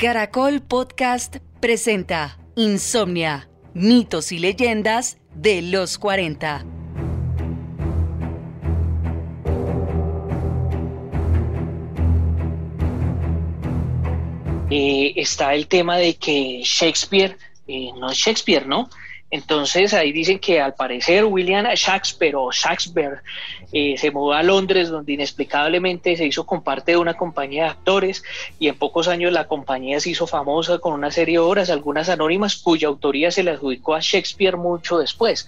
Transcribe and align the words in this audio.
Caracol 0.00 0.62
Podcast 0.62 1.36
presenta 1.60 2.38
Insomnia, 2.56 3.50
mitos 3.74 4.32
y 4.32 4.38
leyendas 4.38 5.18
de 5.34 5.60
los 5.60 5.98
40. 5.98 6.64
Eh, 14.70 15.12
está 15.16 15.52
el 15.52 15.66
tema 15.66 15.98
de 15.98 16.16
que 16.16 16.62
Shakespeare 16.64 17.36
eh, 17.68 17.90
no 17.98 18.10
es 18.10 18.16
Shakespeare, 18.16 18.66
¿no? 18.66 18.88
Entonces 19.30 19.94
ahí 19.94 20.10
dicen 20.12 20.40
que 20.40 20.60
al 20.60 20.74
parecer 20.74 21.24
William 21.24 21.66
Shakespeare 21.74 22.34
o 22.34 22.50
Shakespeare 22.50 23.22
eh, 23.72 23.96
se 23.96 24.10
mudó 24.10 24.32
a 24.32 24.42
Londres 24.42 24.88
donde 24.88 25.12
inexplicablemente 25.12 26.16
se 26.16 26.26
hizo 26.26 26.44
con 26.44 26.62
parte 26.62 26.92
de 26.92 26.98
una 26.98 27.14
compañía 27.14 27.64
de 27.64 27.70
actores 27.70 28.24
y 28.58 28.66
en 28.66 28.76
pocos 28.76 29.06
años 29.06 29.32
la 29.32 29.46
compañía 29.46 30.00
se 30.00 30.10
hizo 30.10 30.26
famosa 30.26 30.78
con 30.78 30.94
una 30.94 31.12
serie 31.12 31.34
de 31.34 31.38
obras, 31.38 31.70
algunas 31.70 32.08
anónimas 32.08 32.56
cuya 32.56 32.88
autoría 32.88 33.30
se 33.30 33.44
le 33.44 33.52
adjudicó 33.52 33.94
a 33.94 34.00
Shakespeare 34.00 34.56
mucho 34.56 34.98
después. 34.98 35.46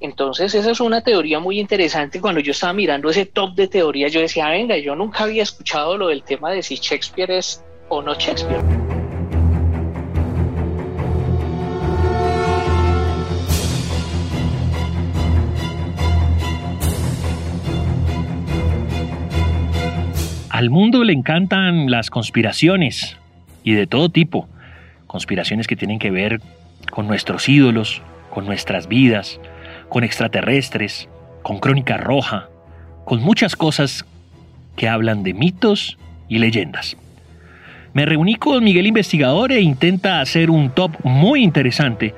Entonces 0.00 0.54
esa 0.54 0.70
es 0.70 0.80
una 0.80 1.00
teoría 1.00 1.40
muy 1.40 1.58
interesante. 1.58 2.20
Cuando 2.20 2.40
yo 2.40 2.52
estaba 2.52 2.74
mirando 2.74 3.08
ese 3.08 3.24
top 3.24 3.54
de 3.54 3.68
teorías 3.68 4.12
yo 4.12 4.20
decía, 4.20 4.48
venga, 4.48 4.76
yo 4.76 4.94
nunca 4.94 5.24
había 5.24 5.42
escuchado 5.42 5.96
lo 5.96 6.08
del 6.08 6.22
tema 6.22 6.50
de 6.50 6.62
si 6.62 6.76
Shakespeare 6.76 7.30
es 7.30 7.64
o 7.88 8.02
no 8.02 8.14
Shakespeare. 8.14 9.01
Al 20.62 20.70
mundo 20.70 21.02
le 21.02 21.12
encantan 21.12 21.90
las 21.90 22.08
conspiraciones 22.08 23.16
y 23.64 23.72
de 23.72 23.88
todo 23.88 24.10
tipo. 24.10 24.48
Conspiraciones 25.08 25.66
que 25.66 25.74
tienen 25.74 25.98
que 25.98 26.12
ver 26.12 26.40
con 26.92 27.08
nuestros 27.08 27.48
ídolos, 27.48 28.00
con 28.30 28.46
nuestras 28.46 28.86
vidas, 28.86 29.40
con 29.88 30.04
extraterrestres, 30.04 31.08
con 31.42 31.58
crónica 31.58 31.96
roja, 31.96 32.48
con 33.04 33.20
muchas 33.22 33.56
cosas 33.56 34.06
que 34.76 34.88
hablan 34.88 35.24
de 35.24 35.34
mitos 35.34 35.98
y 36.28 36.38
leyendas. 36.38 36.96
Me 37.92 38.06
reuní 38.06 38.36
con 38.36 38.62
Miguel 38.62 38.86
Investigador 38.86 39.50
e 39.50 39.62
intenta 39.62 40.20
hacer 40.20 40.48
un 40.48 40.70
top 40.70 40.92
muy 41.02 41.42
interesante 41.42 42.14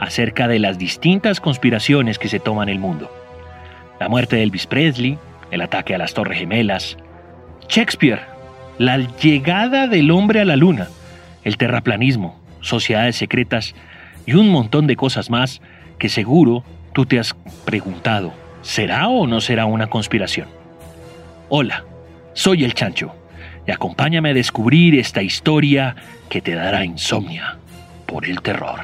acerca 0.00 0.48
de 0.48 0.58
las 0.58 0.78
distintas 0.78 1.38
conspiraciones 1.38 2.18
que 2.18 2.26
se 2.26 2.40
toman 2.40 2.68
el 2.68 2.80
mundo. 2.80 3.08
La 4.00 4.08
muerte 4.08 4.34
de 4.34 4.42
Elvis 4.42 4.66
Presley, 4.66 5.16
el 5.52 5.60
ataque 5.60 5.94
a 5.94 5.98
las 5.98 6.12
Torres 6.12 6.40
Gemelas, 6.40 6.96
Shakespeare, 7.68 8.22
la 8.78 8.98
llegada 8.98 9.86
del 9.86 10.10
hombre 10.10 10.40
a 10.40 10.44
la 10.44 10.56
luna, 10.56 10.88
el 11.42 11.56
terraplanismo, 11.56 12.40
sociedades 12.60 13.16
secretas 13.16 13.74
y 14.26 14.34
un 14.34 14.48
montón 14.48 14.86
de 14.86 14.96
cosas 14.96 15.30
más 15.30 15.60
que 15.98 16.08
seguro 16.08 16.64
tú 16.92 17.06
te 17.06 17.18
has 17.18 17.34
preguntado, 17.64 18.32
¿será 18.62 19.08
o 19.08 19.26
no 19.26 19.40
será 19.40 19.66
una 19.66 19.88
conspiración? 19.88 20.48
Hola, 21.48 21.84
soy 22.32 22.64
el 22.64 22.74
Chancho 22.74 23.14
y 23.66 23.70
acompáñame 23.70 24.30
a 24.30 24.34
descubrir 24.34 24.98
esta 24.98 25.22
historia 25.22 25.96
que 26.28 26.40
te 26.40 26.54
dará 26.54 26.84
insomnia 26.84 27.58
por 28.06 28.26
el 28.26 28.40
terror. 28.40 28.80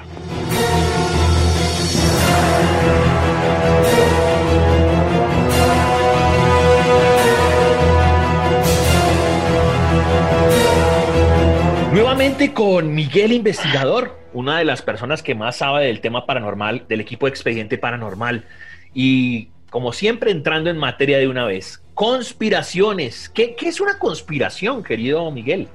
Nuevamente 12.41 12.62
con 12.62 12.94
Miguel 12.94 13.33
Investigador, 13.33 14.19
una 14.33 14.56
de 14.56 14.64
las 14.64 14.80
personas 14.80 15.22
que 15.22 15.34
más 15.34 15.56
sabe 15.56 15.84
del 15.84 16.00
tema 16.00 16.24
paranormal, 16.24 16.87
del 16.88 17.03
equipo 17.03 17.26
de 17.26 17.31
Expediente 17.31 17.76
Paranormal. 17.76 18.47
Y 18.94 19.48
como 19.69 19.92
siempre, 19.92 20.31
entrando 20.31 20.70
en 20.70 20.78
materia 20.78 21.19
de 21.19 21.28
una 21.28 21.44
vez, 21.44 21.82
conspiraciones. 21.92 23.28
¿Qué, 23.28 23.54
es 23.60 23.78
una 23.78 23.98
conspiración, 23.98 24.82
querido 24.82 25.31
Miguel? 25.31 25.69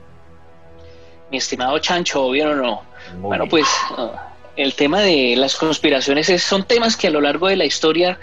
Mi 1.29 1.38
estimado 1.38 1.78
Chancho, 1.78 2.31
¿bien 2.31 2.47
o 2.47 2.56
no? 2.56 2.81
bueno, 3.19 3.47
pues 3.47 3.68
uh, 4.00 4.09
el 4.56 4.73
tema 4.73 5.01
de 5.01 5.35
las 5.38 5.57
conspiraciones 5.57 6.41
son 6.41 6.63
temas 6.63 6.97
que 6.97 7.06
a 7.06 7.12
lo 7.12 7.22
largo 7.22 7.47
de 7.47 7.57
la 7.57 7.66
historia 7.66 8.18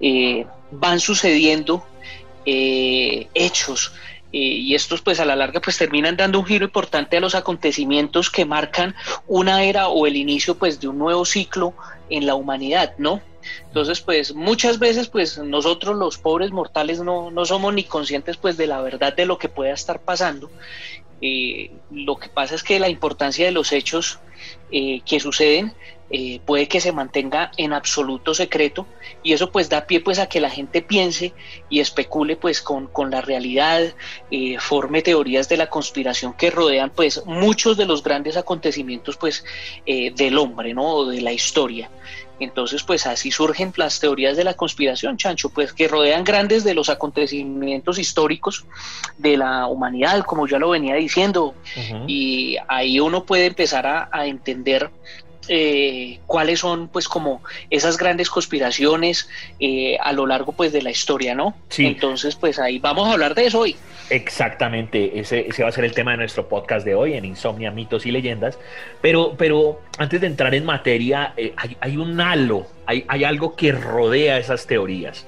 eh, 0.00 0.44
van 0.72 0.98
sucediendo, 0.98 1.86
eh, 2.44 3.28
hechos 3.34 3.92
eh, 4.34 4.36
y 4.36 4.74
estos 4.74 5.00
pues 5.00 5.20
a 5.20 5.24
la 5.24 5.36
larga 5.36 5.60
pues 5.60 5.78
terminan 5.78 6.16
dando 6.16 6.40
un 6.40 6.44
giro 6.44 6.64
importante 6.64 7.16
a 7.16 7.20
los 7.20 7.36
acontecimientos 7.36 8.30
que 8.30 8.44
marcan 8.44 8.96
una 9.28 9.62
era 9.62 9.86
o 9.86 10.08
el 10.08 10.16
inicio 10.16 10.56
pues 10.56 10.80
de 10.80 10.88
un 10.88 10.98
nuevo 10.98 11.24
ciclo 11.24 11.72
en 12.10 12.26
la 12.26 12.34
humanidad, 12.34 12.94
¿no? 12.98 13.22
Entonces, 13.68 14.00
pues 14.00 14.34
muchas 14.34 14.80
veces, 14.80 15.06
pues 15.06 15.38
nosotros 15.38 15.96
los 15.96 16.18
pobres 16.18 16.50
mortales 16.50 16.98
no, 17.00 17.30
no 17.30 17.44
somos 17.44 17.72
ni 17.72 17.84
conscientes 17.84 18.36
pues 18.36 18.56
de 18.56 18.66
la 18.66 18.80
verdad 18.80 19.14
de 19.14 19.24
lo 19.24 19.38
que 19.38 19.48
pueda 19.48 19.72
estar 19.72 20.00
pasando. 20.00 20.50
Eh, 21.20 21.70
lo 21.92 22.16
que 22.16 22.28
pasa 22.28 22.56
es 22.56 22.64
que 22.64 22.80
la 22.80 22.88
importancia 22.88 23.46
de 23.46 23.52
los 23.52 23.70
hechos 23.70 24.18
eh, 24.72 25.00
que 25.06 25.20
suceden 25.20 25.74
eh, 26.10 26.40
puede 26.44 26.68
que 26.68 26.80
se 26.80 26.92
mantenga 26.92 27.50
en 27.56 27.72
absoluto 27.72 28.34
secreto 28.34 28.86
y 29.22 29.32
eso 29.32 29.50
pues 29.50 29.70
da 29.70 29.86
pie 29.86 30.00
pues 30.00 30.18
a 30.18 30.28
que 30.28 30.38
la 30.38 30.50
gente 30.50 30.82
piense 30.82 31.32
y 31.70 31.80
especule 31.80 32.36
pues 32.36 32.60
con, 32.60 32.90
la 33.10 33.22
realidad, 33.22 33.94
eh, 34.30 34.58
forme 34.58 35.00
teorías 35.00 35.48
de 35.48 35.56
la 35.56 35.70
conspiración 35.70 36.34
que 36.34 36.50
rodean 36.50 36.90
pues 36.90 37.24
muchos 37.24 37.76
de 37.78 37.86
los 37.86 38.02
grandes 38.02 38.36
acontecimientos 38.36 39.16
pues 39.16 39.44
eh, 39.86 40.12
del 40.14 40.36
hombre, 40.36 40.74
¿no? 40.74 40.84
O 40.84 41.06
de 41.06 41.22
la 41.22 41.32
historia. 41.32 41.90
Entonces, 42.40 42.82
pues 42.82 43.06
así 43.06 43.30
surgen 43.30 43.72
las 43.76 44.00
teorías 44.00 44.36
de 44.36 44.42
la 44.42 44.54
conspiración, 44.54 45.16
Chancho, 45.16 45.50
pues 45.50 45.72
que 45.72 45.86
rodean 45.86 46.24
grandes 46.24 46.64
de 46.64 46.74
los 46.74 46.88
acontecimientos 46.88 47.98
históricos 47.98 48.66
de 49.18 49.36
la 49.36 49.68
humanidad, 49.68 50.24
como 50.24 50.48
ya 50.48 50.58
lo 50.58 50.70
venía 50.70 50.96
diciendo, 50.96 51.54
y 52.08 52.56
ahí 52.66 52.98
uno 52.98 53.24
puede 53.24 53.46
empezar 53.46 53.86
a, 53.86 54.08
a 54.10 54.26
entender 54.26 54.90
eh, 55.48 56.20
cuáles 56.26 56.60
son 56.60 56.88
pues 56.88 57.08
como 57.08 57.42
esas 57.70 57.96
grandes 57.96 58.30
conspiraciones 58.30 59.28
eh, 59.60 59.96
a 60.00 60.12
lo 60.12 60.26
largo 60.26 60.52
pues 60.52 60.72
de 60.72 60.82
la 60.82 60.90
historia, 60.90 61.34
¿no? 61.34 61.54
Sí. 61.68 61.86
Entonces 61.86 62.34
pues 62.36 62.58
ahí 62.58 62.78
vamos 62.78 63.08
a 63.08 63.12
hablar 63.12 63.34
de 63.34 63.46
eso 63.46 63.60
hoy. 63.60 63.76
Exactamente, 64.10 65.18
ese, 65.18 65.48
ese 65.48 65.62
va 65.62 65.70
a 65.70 65.72
ser 65.72 65.84
el 65.84 65.92
tema 65.92 66.12
de 66.12 66.18
nuestro 66.18 66.48
podcast 66.48 66.84
de 66.84 66.94
hoy 66.94 67.14
en 67.14 67.24
Insomnia, 67.24 67.70
mitos 67.70 68.06
y 68.06 68.10
leyendas. 68.10 68.58
Pero, 69.00 69.34
pero 69.36 69.80
antes 69.98 70.20
de 70.20 70.26
entrar 70.26 70.54
en 70.54 70.64
materia, 70.64 71.32
eh, 71.36 71.54
hay, 71.80 71.96
un 71.96 72.20
halo, 72.20 72.66
hay, 72.86 73.04
hay, 73.08 73.24
algo 73.24 73.56
que 73.56 73.72
rodea 73.72 74.38
esas 74.38 74.66
teorías. 74.66 75.26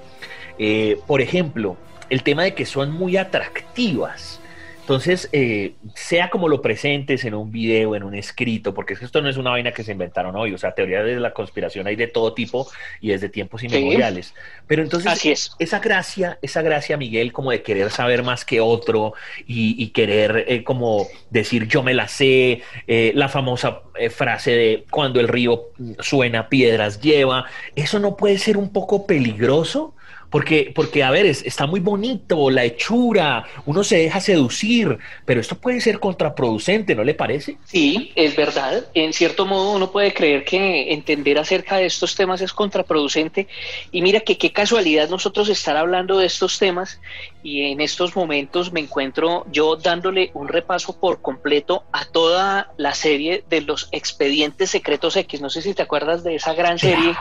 por 1.07 1.21
ejemplo, 1.21 1.77
el 2.11 2.23
tema 2.23 2.45
de 2.45 2.55
que 2.55 2.67
son 2.67 2.93
muy 2.93 3.17
atractivas. 3.17 4.41
Entonces, 4.87 5.29
eh, 5.33 5.75
sea 5.97 6.31
como 6.31 6.47
lo 6.47 6.63
presentes 6.63 7.25
en 7.25 7.35
un 7.35 7.51
video, 7.51 7.97
en 7.97 8.05
un 8.05 8.15
escrito, 8.15 8.73
porque 8.73 8.95
esto 8.95 9.21
no 9.21 9.29
es 9.29 9.37
una 9.37 9.51
vaina 9.51 9.73
que 9.73 9.83
se 9.83 9.91
inventaron 9.91 10.37
hoy, 10.37 10.55
o 10.55 10.59
sea, 10.59 10.77
teoría 10.77 11.03
de 11.03 11.19
la 11.19 11.35
conspiración 11.35 11.89
hay 11.89 11.97
de 11.97 12.07
todo 12.07 12.35
tipo 12.35 12.69
y 13.01 13.09
desde 13.09 13.29
tiempos 13.29 13.65
inmemoriales. 13.65 14.33
Pero 14.69 14.85
entonces, 14.85 15.11
Así 15.11 15.33
es. 15.33 15.51
esa 15.59 15.81
gracia, 15.81 16.39
esa 16.41 16.63
gracia, 16.63 16.97
Miguel, 16.97 17.33
como 17.33 17.51
de 17.51 17.63
querer 17.63 17.91
saber 17.91 18.23
más 18.23 18.45
que 18.45 18.61
otro 18.61 19.15
y, 19.45 19.89
querer 19.89 20.45
eh, 20.47 20.63
como 20.63 21.09
decir 21.31 21.67
yo 21.67 21.83
me 21.83 21.93
la 21.93 22.07
sé, 22.07 22.63
eh, 22.87 23.11
la 23.17 23.29
famosa 23.29 23.81
frase 24.11 24.53
de 24.53 24.85
cuando 24.89 25.19
el 25.19 25.27
río 25.27 25.71
suena, 25.99 26.49
piedras 26.49 27.01
lleva, 27.01 27.47
¿eso 27.75 27.99
no 27.99 28.17
puede 28.17 28.39
ser 28.39 28.57
un 28.57 28.73
poco 28.73 29.05
peligroso? 29.05 29.96
Porque, 30.37 30.71
porque 30.75 31.03
a 31.03 31.11
ver, 31.11 31.25
está 31.25 31.67
muy 31.67 31.81
bonito, 31.81 32.51
la 32.51 32.63
hechura, 32.63 33.47
uno 33.65 33.83
se 33.83 33.97
deja 33.97 34.21
seducir, 34.21 34.99
pero 35.25 35.41
esto 35.41 35.55
puede 35.55 35.81
ser 35.81 35.99
contraproducente, 35.99 36.95
¿no 36.95 37.05
le 37.05 37.15
parece? 37.15 37.57
Sí, 37.65 38.13
es 38.15 38.37
verdad. 38.37 38.85
En 38.93 39.15
cierto 39.15 39.47
modo 39.47 39.73
uno 39.73 39.91
puede 39.91 40.13
creer 40.13 40.45
que 40.45 40.93
entender 40.93 41.39
acerca 41.39 41.79
de 41.79 41.87
estos 41.87 42.15
temas 42.17 42.43
es 42.43 42.53
contraproducente. 42.53 43.49
Y 43.91 44.03
mira 44.03 44.21
que 44.21 44.37
qué 44.37 44.53
casualidad 44.53 45.09
nosotros 45.09 45.49
estar 45.49 45.79
hablando 45.79 46.19
de 46.19 46.27
estos 46.27 46.59
temas 46.59 47.01
y 47.43 47.73
en 47.73 47.81
estos 47.81 48.15
momentos 48.15 48.75
me 48.75 48.81
encuentro 48.81 49.47
yo 49.51 49.77
dándole 49.77 50.33
un 50.35 50.49
repaso 50.49 51.01
por 51.01 51.23
completo 51.23 51.85
a 51.93 52.05
toda 52.05 52.75
la 52.77 52.93
serie 52.93 53.43
de 53.49 53.63
los 53.63 53.89
expedientes 53.91 54.69
secretos 54.69 55.17
X. 55.17 55.41
No 55.41 55.49
sé 55.49 55.63
si 55.63 55.73
te 55.73 55.81
acuerdas 55.81 56.25
de 56.25 56.35
esa 56.35 56.53
gran 56.53 56.79
serie 56.79 57.15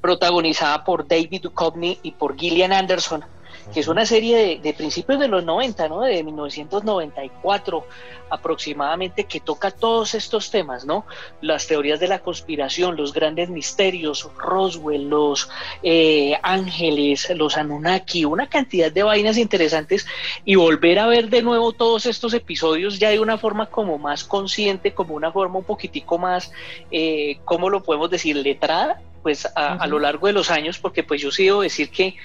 protagonizada 0.00 0.84
por 0.84 1.06
David 1.06 1.42
Duchovny 1.42 1.98
y 2.02 2.12
por 2.12 2.36
Gillian 2.36 2.72
Anderson, 2.72 3.24
que 3.72 3.80
es 3.80 3.88
una 3.88 4.04
serie 4.04 4.58
de, 4.60 4.72
principios 4.72 5.20
de 5.20 5.28
los 5.28 5.44
90, 5.44 5.88
¿no? 5.88 6.00
De 6.00 6.22
1994 6.24 7.86
aproximadamente, 8.30 9.24
que 9.24 9.40
toca 9.40 9.70
todos 9.70 10.14
estos 10.14 10.50
temas, 10.50 10.84
¿no? 10.84 11.04
Las 11.40 11.66
teorías 11.66 12.00
de 12.00 12.08
la 12.08 12.20
conspiración, 12.20 12.96
los 12.96 13.12
grandes 13.12 13.50
misterios, 13.50 14.28
Roswell, 14.38 15.08
los 15.08 15.48
eh, 15.82 16.38
ángeles, 16.42 17.30
los 17.36 17.56
Anunnaki, 17.56 18.24
una 18.24 18.48
cantidad 18.48 18.90
de 18.90 19.02
vainas 19.02 19.36
interesantes 19.36 20.06
y 20.44 20.54
volver 20.54 20.98
a 21.00 21.06
ver 21.06 21.28
de 21.28 21.42
nuevo 21.42 21.72
todos 21.72 22.06
estos 22.06 22.34
episodios 22.34 22.98
ya 22.98 23.10
de 23.10 23.20
una 23.20 23.36
forma 23.36 23.66
como 23.66 23.98
más 23.98 24.24
consciente, 24.24 24.94
como 24.94 25.14
una 25.14 25.32
forma 25.32 25.58
un 25.58 25.64
poquitico 25.64 26.18
más, 26.18 26.52
eh, 26.90 27.38
¿cómo 27.44 27.68
lo 27.68 27.82
podemos 27.82 28.10
decir? 28.10 28.36
Letrada, 28.36 29.02
pues 29.22 29.46
a, 29.54 29.86
lo 29.86 29.98
largo 29.98 30.26
de 30.26 30.32
los 30.32 30.50
años, 30.50 30.78
porque 30.78 31.02
pues 31.02 31.20
yo 31.20 31.30
sí 31.30 31.44
debo 31.44 31.62
decir 31.62 31.90
que 31.90 32.16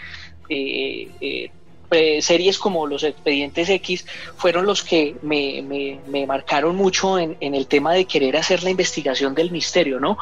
eh, 0.50 1.10
eh, 1.20 1.52
series 2.22 2.58
como 2.58 2.88
los 2.88 3.04
expedientes 3.04 3.70
X 3.70 4.06
fueron 4.38 4.66
los 4.66 4.84
que 4.84 5.16
me, 5.22 5.62
me, 6.08 6.26
marcaron 6.26 6.76
mucho 6.76 7.20
en, 7.20 7.36
el 7.40 7.68
tema 7.68 7.94
de 7.94 8.06
querer 8.06 8.38
hacer 8.38 8.64
la 8.64 8.70
investigación 8.70 9.36
del 9.36 9.52
misterio, 9.52 10.00
¿no? 10.00 10.18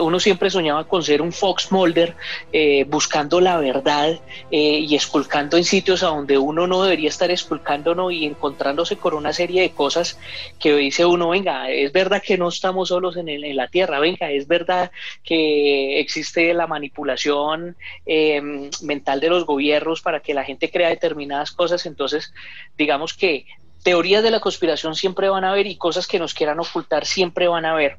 uno 0.00 0.20
siempre 0.20 0.50
soñaba 0.50 0.84
con 0.86 1.02
ser 1.02 1.22
un 1.22 1.32
Fox 1.32 1.70
Mulder 1.70 2.16
eh, 2.52 2.84
buscando 2.88 3.40
la 3.40 3.58
verdad 3.58 4.18
eh, 4.50 4.78
y 4.80 4.94
esculcando 4.94 5.56
en 5.56 5.64
sitios 5.64 6.02
a 6.02 6.08
donde 6.08 6.38
uno 6.38 6.66
no 6.66 6.82
debería 6.82 7.08
estar 7.08 7.30
esculcando 7.30 7.94
¿no? 7.94 8.10
y 8.10 8.24
encontrándose 8.24 8.96
con 8.96 9.14
una 9.14 9.32
serie 9.32 9.62
de 9.62 9.70
cosas 9.70 10.18
que 10.58 10.74
dice 10.74 11.04
uno, 11.04 11.30
venga, 11.30 11.70
es 11.70 11.92
verdad 11.92 12.22
que 12.22 12.38
no 12.38 12.48
estamos 12.48 12.88
solos 12.88 13.16
en, 13.16 13.28
en 13.28 13.56
la 13.56 13.68
Tierra, 13.68 14.00
venga, 14.00 14.30
es 14.30 14.46
verdad 14.46 14.90
que 15.22 16.00
existe 16.00 16.52
la 16.54 16.66
manipulación 16.66 17.76
eh, 18.06 18.40
mental 18.82 19.20
de 19.20 19.28
los 19.28 19.44
gobiernos 19.44 20.02
para 20.02 20.20
que 20.20 20.34
la 20.34 20.44
gente 20.44 20.70
crea 20.70 20.90
determinadas 20.98 21.52
cosas, 21.52 21.86
entonces 21.86 22.32
digamos 22.76 23.14
que 23.14 23.46
teorías 23.82 24.22
de 24.22 24.30
la 24.30 24.40
conspiración 24.40 24.94
siempre 24.94 25.28
van 25.28 25.44
a 25.44 25.50
haber 25.50 25.66
y 25.66 25.76
cosas 25.76 26.06
que 26.06 26.18
nos 26.18 26.34
quieran 26.34 26.60
ocultar 26.60 27.06
siempre 27.06 27.48
van 27.48 27.64
a 27.64 27.72
haber, 27.72 27.98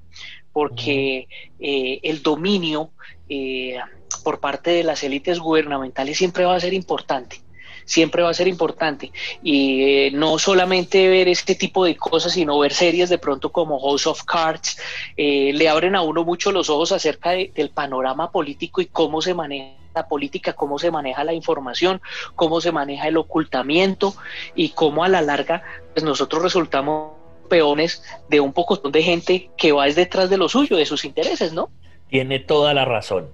porque 0.51 1.27
eh, 1.59 1.99
el 2.03 2.21
dominio 2.21 2.91
eh, 3.29 3.77
por 4.23 4.39
parte 4.39 4.71
de 4.71 4.83
las 4.83 5.03
élites 5.03 5.39
gubernamentales 5.39 6.17
siempre 6.17 6.45
va 6.45 6.55
a 6.55 6.59
ser 6.59 6.73
importante 6.73 7.41
siempre 7.85 8.21
va 8.21 8.29
a 8.29 8.35
ser 8.35 8.47
importante. 8.47 9.11
Y 9.41 9.81
eh, 9.81 10.11
no 10.13 10.37
solamente 10.37 11.07
ver 11.07 11.27
este 11.27 11.55
tipo 11.55 11.85
de 11.85 11.97
cosas, 11.97 12.33
sino 12.33 12.59
ver 12.59 12.71
series 12.71 13.09
de 13.09 13.17
pronto 13.17 13.51
como 13.51 13.79
House 13.79 14.05
of 14.05 14.25
Cards, 14.25 14.77
le 15.17 15.67
abren 15.67 15.95
a 15.95 16.03
uno 16.03 16.23
mucho 16.23 16.51
los 16.51 16.69
ojos 16.69 16.91
acerca 16.91 17.31
del 17.31 17.71
panorama 17.71 18.31
político 18.31 18.79
y 18.81 18.85
cómo 18.85 19.23
se 19.23 19.33
maneja 19.33 19.78
la 19.99 20.07
política, 20.07 20.53
cómo 20.53 20.79
se 20.79 20.91
maneja 20.91 21.23
la 21.23 21.33
información, 21.33 22.01
cómo 22.35 22.61
se 22.61 22.71
maneja 22.71 23.07
el 23.07 23.17
ocultamiento 23.17 24.13
y 24.55 24.69
cómo 24.69 25.03
a 25.03 25.09
la 25.09 25.21
larga 25.21 25.63
pues 25.93 26.03
nosotros 26.03 26.41
resultamos 26.41 27.13
peones 27.49 28.03
de 28.29 28.39
un 28.39 28.53
poco 28.53 28.77
de 28.77 29.03
gente 29.03 29.49
que 29.57 29.71
va 29.71 29.87
detrás 29.87 30.29
de 30.29 30.37
lo 30.37 30.47
suyo, 30.47 30.77
de 30.77 30.85
sus 30.85 31.03
intereses, 31.03 31.51
¿no? 31.51 31.69
Tiene 32.07 32.39
toda 32.39 32.73
la 32.73 32.85
razón. 32.85 33.29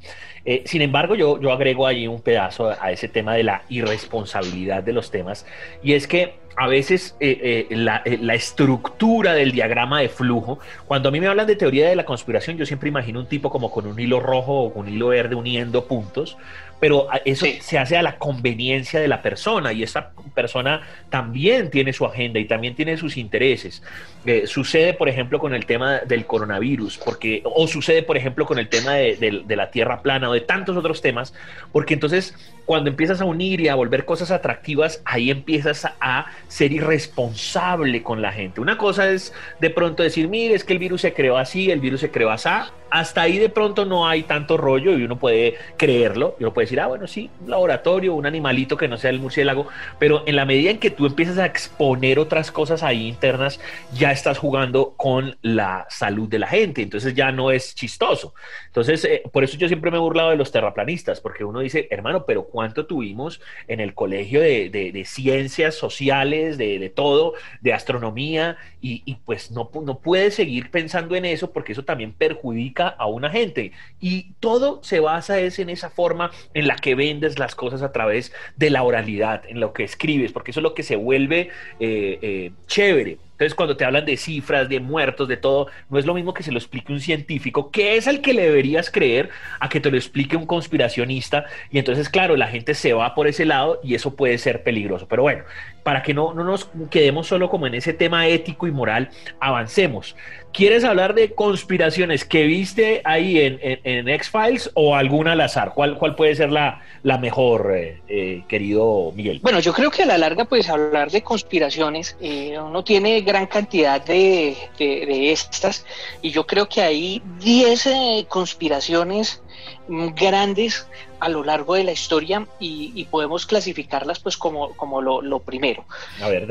Eh, 0.45 0.63
sin 0.65 0.81
embargo, 0.81 1.15
yo, 1.15 1.39
yo 1.39 1.51
agrego 1.51 1.87
allí 1.87 2.07
un 2.07 2.21
pedazo 2.21 2.69
a 2.79 2.91
ese 2.91 3.07
tema 3.07 3.33
de 3.33 3.43
la 3.43 3.63
irresponsabilidad 3.69 4.83
de 4.83 4.93
los 4.93 5.11
temas, 5.11 5.45
y 5.83 5.93
es 5.93 6.07
que 6.07 6.35
a 6.57 6.67
veces 6.67 7.15
eh, 7.19 7.67
eh, 7.69 7.75
la, 7.75 8.03
estructura 8.35 9.33
del 9.33 9.51
diagrama 9.51 9.99
de 9.99 10.09
flujo, 10.09 10.59
cuando 10.87 11.09
a 11.09 11.11
mí 11.11 11.19
me 11.19 11.27
hablan 11.27 11.47
de 11.47 11.55
teoría 11.55 11.89
de 11.89 11.95
la 11.95 12.05
conspiración, 12.05 12.57
yo 12.57 12.65
siempre 12.65 12.89
imagino 12.89 13.19
un 13.19 13.27
tipo 13.27 13.49
como 13.49 13.71
con 13.71 13.85
un 13.85 13.99
hilo 13.99 14.19
rojo 14.19 14.63
o 14.63 14.73
con 14.73 14.87
un 14.87 14.93
hilo 14.93 15.09
verde 15.09 15.35
uniendo 15.35 15.85
puntos, 15.85 16.37
pero 16.79 17.07
eso 17.23 17.45
se 17.61 17.77
hace 17.77 17.97
a 17.97 18.03
la 18.03 18.17
conveniencia 18.17 18.99
de 18.99 19.07
la 19.07 19.21
persona 19.21 19.73
y 19.73 19.83
esa 19.83 20.11
persona 20.33 20.81
también 21.09 21.69
tiene 21.69 21.93
su 21.93 22.05
agenda 22.05 22.39
y 22.39 22.45
también 22.45 22.75
tiene 22.75 22.97
sus 22.97 23.17
intereses. 23.17 23.81
Eh, 24.25 24.47
sucede, 24.47 24.93
por 24.93 25.07
ejemplo, 25.07 25.39
con 25.39 25.53
el 25.53 25.65
tema 25.65 25.99
del 25.99 26.25
coronavirus, 26.25 26.97
porque, 26.97 27.41
o 27.43 27.67
sucede, 27.67 28.03
por 28.03 28.17
ejemplo, 28.17 28.45
con 28.45 28.57
el 28.57 28.69
tema 28.69 28.93
de, 28.93 29.43
la 29.47 29.71
tierra 29.71 30.01
plana 30.01 30.29
o 30.29 30.33
de 30.33 30.41
tantos 30.41 30.75
otros 30.75 31.01
temas, 31.01 31.33
porque 31.71 31.93
entonces 31.93 32.35
cuando 32.65 32.89
empiezas 32.89 33.21
a 33.21 33.25
unir 33.25 33.61
y 33.61 33.67
a 33.67 33.75
volver 33.75 34.05
cosas 34.05 34.31
atractivas, 34.31 35.01
ahí 35.05 35.29
empiezas 35.29 35.87
a 35.99 36.25
ser 36.47 36.71
irresponsable 36.71 38.01
con 38.01 38.23
la 38.23 38.31
gente. 38.31 38.59
Una 38.59 38.77
cosa 38.77 39.09
es 39.11 39.33
de 39.59 39.69
pronto 39.69 40.01
decir, 40.01 40.27
mire, 40.27 40.55
es 40.55 40.63
que 40.63 40.73
el 40.73 40.79
virus 40.79 41.01
se 41.01 41.13
creó 41.13 41.37
así, 41.37 41.69
el 41.69 41.79
virus 41.79 42.01
se 42.01 42.09
creó 42.09 42.31
así, 42.31 42.49
hasta 42.89 43.21
ahí 43.21 43.37
de 43.37 43.49
pronto 43.49 43.85
no 43.85 44.07
hay 44.07 44.23
tanto 44.23 44.57
rollo 44.57 44.97
y 44.97 45.03
uno 45.03 45.19
puede 45.19 45.55
creerlo, 45.77 46.35
y 46.39 46.43
uno 46.43 46.53
puede 46.53 46.64
decir, 46.65 46.79
ah, 46.79 46.87
bueno, 46.87 47.07
sí, 47.07 47.29
un 47.41 47.51
laboratorio, 47.51 48.13
un 48.13 48.25
animalito 48.25 48.77
que 48.77 48.87
no 48.87 48.97
sea 48.97 49.09
el 49.09 49.19
murciélago, 49.19 49.67
pero 49.99 50.23
en 50.25 50.35
la 50.35 50.45
medida 50.45 50.71
en 50.71 50.79
que 50.79 50.89
tú 50.89 51.05
empiezas 51.05 51.37
a 51.37 51.45
exponer 51.45 52.19
otras 52.19 52.51
cosas 52.51 52.83
ahí 52.83 53.07
internas, 53.07 53.59
ya 53.93 54.11
estás 54.11 54.37
jugando 54.37 54.93
con 54.97 55.37
la 55.41 55.85
salud 55.89 56.27
de 56.27 56.39
la 56.39 56.47
gente, 56.47 56.81
entonces 56.81 57.13
ya 57.13 57.31
no 57.31 57.51
es 57.51 57.75
chistoso. 57.75 58.33
Entonces, 58.67 59.05
eh, 59.05 59.23
por 59.31 59.43
eso 59.43 59.57
yo 59.57 59.67
siempre 59.67 59.91
me 59.91 59.97
he 59.97 59.99
burlado 59.99 60.29
de 60.29 60.35
los 60.35 60.51
terraplanistas, 60.51 61.21
porque 61.21 61.43
uno 61.43 61.59
dice, 61.59 61.87
hermano, 61.91 62.25
pero 62.25 62.45
¿cuánto 62.45 62.85
tuvimos 62.85 63.41
en 63.67 63.79
el 63.79 63.93
colegio 63.93 64.41
de, 64.41 65.03
ciencias 65.05 65.75
sociales, 65.75 66.57
de, 66.57 66.91
todo, 66.93 67.33
de 67.61 67.73
astronomía? 67.73 68.57
Y, 68.81 69.15
pues 69.25 69.49
no, 69.49 69.71
no 69.83 69.97
puedes 69.97 70.35
seguir 70.35 70.69
pensando 70.69 71.15
en 71.15 71.25
eso 71.25 71.51
porque 71.51 71.71
eso 71.71 71.83
también 71.83 72.13
perjudica 72.13 72.87
a 72.87 73.07
una 73.07 73.29
gente. 73.29 73.71
Y 73.99 74.33
todo 74.39 74.83
se 74.83 74.99
basa 74.99 75.39
es 75.39 75.57
en 75.59 75.69
esa 75.69 75.89
forma 75.89 76.31
en 76.55 76.67
la 76.67 76.77
que 76.77 76.95
vendes 76.95 77.37
las 77.37 77.53
cosas 77.53 77.83
a 77.83 77.91
través 77.91 78.33
de 78.55 78.71
la 78.71 78.81
oralidad, 78.81 79.43
en 79.47 79.59
lo 79.59 79.73
que 79.73 79.83
escribes, 79.83 80.31
porque 80.31 80.51
eso 80.51 80.61
es 80.61 80.63
lo 80.63 80.73
que 80.73 80.83
se 80.83 80.95
vuelve 80.95 81.49
eh, 81.79 82.17
eh, 82.21 82.51
chévere. 82.65 83.17
Entonces, 83.35 83.53
cuando 83.53 83.75
te 83.75 83.83
hablan 83.83 84.05
de 84.05 84.15
cifras, 84.15 84.69
de 84.69 84.79
muertos, 84.79 85.27
de 85.27 85.35
todo, 85.35 85.67
no 85.89 85.99
es 85.99 86.05
lo 86.05 86.13
mismo 86.13 86.33
que 86.33 86.41
se 86.41 86.53
lo 86.53 86.57
explique 86.57 86.93
un 86.93 87.01
científico, 87.01 87.69
que 87.69 87.97
es 87.97 88.07
el 88.07 88.21
que 88.21 88.33
le 88.33 88.43
deberías 88.43 88.89
creer, 88.89 89.29
a 89.59 89.67
que 89.67 89.81
te 89.81 89.91
lo 89.91 89.97
explique 89.97 90.37
un 90.37 90.45
conspiracionista. 90.45 91.43
Y 91.69 91.77
entonces, 91.79 92.07
claro, 92.07 92.37
la 92.37 92.47
gente 92.47 92.73
se 92.73 92.93
va 92.93 93.13
por 93.13 93.27
ese 93.27 93.43
lado 93.43 93.81
y 93.83 93.95
eso 93.95 94.15
puede 94.15 94.37
ser 94.37 94.63
peligroso. 94.63 95.09
Pero 95.09 95.23
bueno, 95.23 95.43
para 95.83 96.01
que 96.01 96.13
no, 96.13 96.33
no 96.33 96.45
nos 96.45 96.69
quedemos 96.89 97.27
solo 97.27 97.49
como 97.49 97.67
en 97.67 97.75
ese 97.75 97.93
tema 97.93 98.25
ético 98.27 98.67
y 98.67 98.71
moral, 98.71 99.09
avancemos. 99.41 100.15
¿Quieres 100.55 100.85
hablar 100.85 101.15
de 101.15 101.33
conspiraciones 101.33 102.23
que 102.23 102.45
viste 102.45 103.01
ahí 103.03 103.39
en, 103.41 103.59
en, 103.61 104.07
X-Files 104.07 104.71
o 104.73 104.95
alguna 104.95 105.33
al 105.33 105.41
azar? 105.41 105.73
¿Cuál, 105.75 105.97
cuál 105.97 106.15
puede 106.15 106.33
ser 106.33 106.49
la, 106.49 106.81
la 107.03 107.17
mejor, 107.17 107.73
eh, 107.75 108.01
eh, 108.07 108.43
querido 108.47 109.11
Miguel? 109.13 109.41
Bueno, 109.43 109.59
yo 109.59 109.73
creo 109.73 109.91
que 109.91 110.03
a 110.03 110.05
la 110.05 110.17
larga, 110.17 110.45
pues 110.45 110.69
hablar 110.69 111.11
de 111.11 111.23
conspiraciones, 111.23 112.15
eh, 112.21 112.57
uno 112.57 112.85
tiene 112.85 113.21
gran 113.25 113.47
cantidad 113.47 113.99
de, 113.99 114.55
de, 114.79 115.31
estas 115.31 115.85
y 116.21 116.31
yo 116.31 116.47
creo 116.47 116.69
que 116.69 116.81
hay 116.81 117.21
10 117.39 118.27
conspiraciones 118.29 119.41
grandes 119.87 120.87
a 121.19 121.29
lo 121.29 121.43
largo 121.43 121.75
de 121.75 121.83
la 121.83 121.91
historia 121.91 122.47
y, 122.59 123.05
podemos 123.05 123.45
clasificarlas 123.45 124.19
pues 124.19 124.37
como, 124.37 124.75
como 124.75 125.01
lo, 125.01 125.39
primero. 125.39 125.85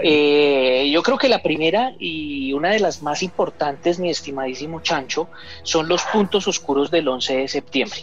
Eh, 0.02 0.90
yo 0.92 1.02
creo 1.02 1.18
que 1.18 1.28
la 1.28 1.42
primera 1.42 1.94
y 1.98 2.52
una 2.52 2.70
de 2.70 2.80
las 2.80 3.02
más 3.02 3.22
importantes, 3.22 3.98
mi 3.98 4.10
estimadísimo 4.10 4.80
Chancho, 4.80 5.28
son 5.62 5.88
los 5.88 6.02
puntos 6.04 6.48
oscuros 6.48 6.90
del 6.90 7.08
11 7.08 7.36
de 7.36 7.48
septiembre. 7.48 8.00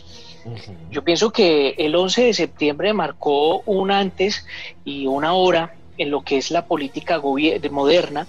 Yo 0.90 1.04
pienso 1.04 1.32
que 1.32 1.76
el 1.78 1.96
11 1.96 2.26
de 2.26 2.34
septiembre 2.34 2.94
marcó 2.94 3.62
un 3.66 3.92
antes 3.92 4.46
y 4.84 5.06
una 5.08 5.34
hora 5.34 5.76
en 6.02 6.12
lo 6.12 6.22
que 6.22 6.38
es 6.38 6.52
la 6.52 6.66
política 6.66 7.22
moderna, 7.70 8.28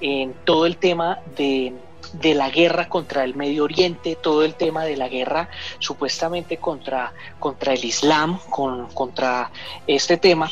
en 0.00 0.34
todo 0.44 0.66
el 0.66 0.76
tema 0.76 1.20
de 1.36 1.72
de 2.12 2.34
la 2.34 2.48
guerra 2.50 2.88
contra 2.88 3.24
el 3.24 3.34
Medio 3.34 3.64
Oriente, 3.64 4.16
todo 4.20 4.44
el 4.44 4.54
tema 4.54 4.84
de 4.84 4.96
la 4.96 5.08
guerra 5.08 5.48
supuestamente 5.78 6.58
contra, 6.58 7.12
contra 7.40 7.72
el 7.72 7.84
Islam, 7.84 8.38
con, 8.50 8.86
contra 8.88 9.50
este 9.86 10.16
tema. 10.16 10.50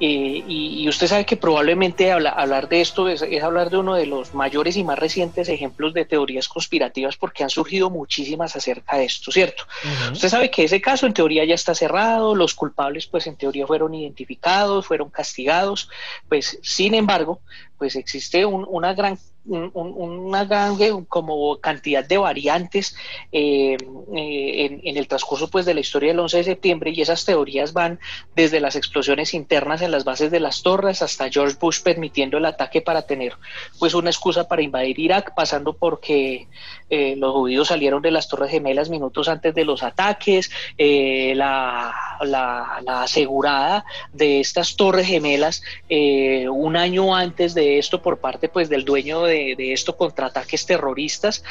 Eh, 0.00 0.44
y, 0.48 0.88
usted 0.88 1.06
sabe 1.06 1.26
que 1.26 1.36
probablemente 1.36 2.10
hablar 2.10 2.68
de 2.68 2.80
esto 2.80 3.08
es, 3.08 3.22
hablar 3.42 3.68
de 3.70 3.76
uno 3.76 3.94
de 3.94 4.06
los 4.06 4.34
mayores 4.34 4.76
y 4.76 4.82
más 4.82 4.98
recientes 4.98 5.48
ejemplos 5.48 5.92
de 5.92 6.06
teorías 6.06 6.48
conspirativas 6.48 7.16
porque 7.16 7.44
han 7.44 7.50
surgido 7.50 7.90
muchísimas 7.90 8.56
acerca 8.56 8.96
de 8.96 9.04
esto, 9.04 9.30
¿cierto? 9.30 9.64
Usted 10.10 10.28
sabe 10.28 10.50
que 10.50 10.64
ese 10.64 10.80
caso 10.80 11.06
en 11.06 11.12
teoría 11.12 11.44
ya 11.44 11.54
está 11.54 11.74
cerrado, 11.74 12.34
los 12.34 12.54
culpables 12.54 13.06
pues 13.06 13.26
en 13.26 13.36
teoría 13.36 13.66
fueron 13.66 13.94
identificados, 13.94 14.86
fueron 14.86 15.10
castigados, 15.10 15.90
pues 16.28 16.58
sin 16.62 16.94
embargo, 16.94 17.40
pues 17.78 17.94
existe 17.94 18.46
una 18.46 18.94
gran 18.94 19.18
una 19.46 20.44
gran 20.44 20.76
como 21.06 21.58
cantidad 21.60 22.04
de 22.04 22.18
variantes 22.18 22.94
eh, 23.32 23.76
eh, 24.14 24.80
en, 24.84 24.96
el 24.96 25.08
transcurso 25.08 25.48
pues 25.48 25.64
de 25.64 25.74
la 25.74 25.80
historia 25.80 26.10
del 26.10 26.20
11 26.20 26.36
de 26.38 26.44
septiembre 26.44 26.90
y 26.90 27.00
esas 27.00 27.24
teorías 27.24 27.72
van 27.72 27.98
desde 28.36 28.60
las 28.60 28.76
explosiones 28.76 29.32
internas 29.32 29.82
en 29.82 29.90
las 29.90 30.04
bases 30.04 30.30
de 30.30 30.40
las 30.40 30.62
torres 30.62 31.02
hasta 31.02 31.30
George 31.30 31.56
Bush 31.58 31.82
permitiendo 31.82 32.38
el 32.38 32.44
ataque 32.44 32.82
para 32.82 33.02
tener 33.02 33.34
pues 33.78 33.94
una 33.94 34.10
excusa 34.10 34.46
para 34.46 34.62
invadir 34.62 34.98
Irak 34.98 35.34
pasando 35.34 35.72
porque 35.72 36.46
eh, 36.90 37.16
los 37.16 37.32
judíos 37.32 37.68
salieron 37.68 38.02
de 38.02 38.10
las 38.10 38.28
torres 38.28 38.50
gemelas 38.50 38.90
minutos 38.90 39.28
antes 39.28 39.54
de 39.54 39.64
los 39.64 39.82
ataques 39.82 40.50
la, 40.78 42.09
la, 42.20 42.82
asegurada 42.86 43.84
de 44.12 44.40
estas 44.40 44.76
torres 44.76 45.06
gemelas 45.06 45.62
un 45.88 46.76
año 46.76 47.14
antes 47.14 47.54
de 47.54 47.78
esto 47.78 48.02
por 48.02 48.18
parte 48.18 48.48
pues 48.48 48.68
del 48.68 48.84
dueño 48.84 49.22
de 49.22 49.40
de, 49.56 49.72
esto 49.72 49.96
contra 49.96 50.26
ataques 50.26 50.66
terroristas, 50.66 51.42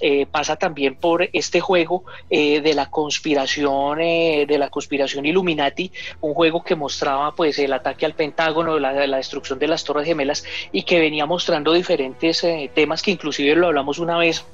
eh, 0.00 0.26
pasa 0.26 0.56
también 0.56 0.96
por 0.96 1.28
este 1.32 1.60
juego 1.60 2.04
eh, 2.30 2.60
de 2.60 2.74
la 2.74 2.90
conspiración, 2.90 4.00
eh, 4.00 4.46
de 4.46 4.58
la 4.58 4.70
conspiración 4.70 5.26
Illuminati, 5.26 5.92
un 6.20 6.34
juego 6.34 6.62
que 6.62 6.74
mostraba 6.74 7.34
pues 7.34 7.58
el 7.58 7.72
ataque 7.72 8.06
al 8.06 8.14
Pentágono, 8.14 8.78
la, 8.78 9.06
la 9.06 9.16
destrucción 9.16 9.58
de 9.58 9.68
las 9.68 9.84
Torres 9.84 10.06
Gemelas 10.06 10.44
y 10.72 10.82
que 10.82 11.00
venía 11.00 11.26
mostrando 11.26 11.72
diferentes 11.72 12.44
temas 12.74 13.02
que 13.02 13.10
inclusive 13.10 13.54
lo 13.54 13.68
hablamos 13.68 13.98
una 13.98 14.18
vez 14.18 14.44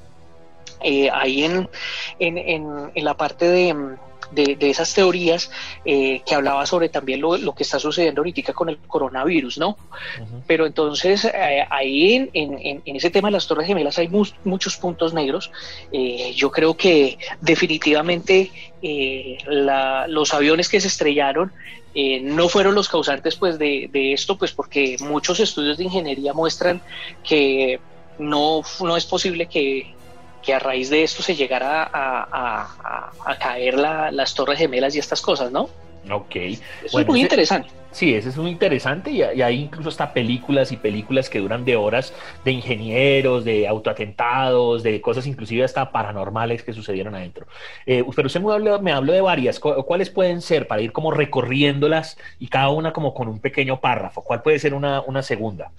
ahí 1.13 1.45
en, 1.45 1.69
en, 2.19 2.39
en 2.95 3.05
la 3.05 3.17
parte 3.17 3.49
de 3.49 3.97
de, 4.31 4.57
esas 4.61 4.93
teorías 4.95 5.51
eh, 5.85 6.23
que 6.27 6.35
hablaba 6.35 6.67
sobre 6.67 6.89
también 6.89 7.21
lo, 7.21 7.55
que 7.55 7.63
está 7.63 7.79
sucediendo 7.79 8.21
ahorita 8.21 8.53
con 8.53 8.69
el 8.69 8.79
coronavirus, 8.79 9.59
¿no? 9.59 9.77
Pero 10.47 10.67
entonces 10.67 11.25
eh, 11.25 11.65
ahí 11.71 12.31
en, 12.33 12.83
ese 12.85 13.11
tema 13.11 13.29
de 13.29 13.33
las 13.33 13.47
Torres 13.47 13.67
Gemelas 13.67 13.99
hay 13.99 14.09
muchos 14.09 14.77
puntos 14.77 15.15
negros. 15.15 15.51
Eh, 15.93 16.33
yo 16.35 16.51
creo 16.51 16.77
que 16.77 17.19
definitivamente 17.41 18.51
los 19.47 20.35
aviones 20.35 20.69
que 20.69 20.81
se 20.81 20.89
estrellaron 20.89 21.53
no 22.23 22.49
fueron 22.49 22.75
los 22.75 22.89
causantes 22.89 23.37
pues 23.37 23.59
de, 23.59 23.89
de, 23.93 24.13
esto, 24.13 24.37
pues 24.37 24.53
porque 24.53 24.97
muchos 25.01 25.41
estudios 25.41 25.79
de 25.79 25.85
ingeniería 25.85 26.33
muestran 26.33 26.83
que 27.23 27.79
no, 28.19 28.63
no 28.81 28.97
es 28.97 29.07
posible 29.07 29.47
que, 29.47 29.95
que 30.45 30.55
a 30.55 30.59
raíz 30.59 30.91
de 30.91 31.03
esto 31.03 31.23
se 31.23 31.35
llegara 31.35 31.91
a, 31.93 33.37
caer 33.41 33.75
las 33.75 34.35
torres 34.35 34.59
gemelas 34.59 34.95
y 34.95 34.99
estas 34.99 35.21
cosas, 35.21 35.51
¿no? 35.51 35.69
Ok. 36.11 36.37
Eso 36.85 37.01
es 37.01 37.07
muy 37.07 37.21
interesante. 37.21 37.69
Sí, 37.91 38.13
eso 38.13 38.29
es 38.29 38.37
muy 38.37 38.51
interesante 38.51 39.13
y, 39.13 39.23
hay 39.23 39.61
incluso 39.61 39.89
hasta 39.89 40.13
películas 40.13 40.73
y 40.73 40.77
películas 40.77 41.31
que 41.31 41.39
duran 41.39 41.65
de 41.65 41.77
horas 41.77 42.13
de 42.45 42.51
ingenieros, 42.51 43.45
de 43.45 43.69
autoatentados, 43.69 44.83
de 44.83 45.01
cosas 45.01 45.29
inclusive 45.29 45.63
hasta 45.63 45.93
paranormales 45.93 46.65
que 46.65 46.73
sucedieron 46.73 47.15
adentro. 47.15 47.47
Eh, 47.87 48.05
pero 48.17 48.27
usted 48.27 48.41
me 48.41 48.53
habló, 48.53 48.81
me 48.81 48.91
habló 48.91 49.13
de 49.13 49.21
varias. 49.21 49.61
¿Cuáles 49.61 50.11
pueden 50.11 50.41
ser 50.41 50.67
para 50.67 50.83
ir 50.83 50.91
como 50.91 51.13
recorriéndolas 51.13 52.19
y 52.41 52.49
cada 52.49 52.71
una 52.71 52.93
como 52.93 53.15
con 53.15 53.29
un 53.29 53.39
pequeño 53.39 53.81
párrafo? 53.81 54.23
¿Cuál 54.23 54.43
puede 54.43 54.59
ser 54.59 54.75
una, 54.75 55.01
una 55.01 55.23
segunda? 55.23 55.71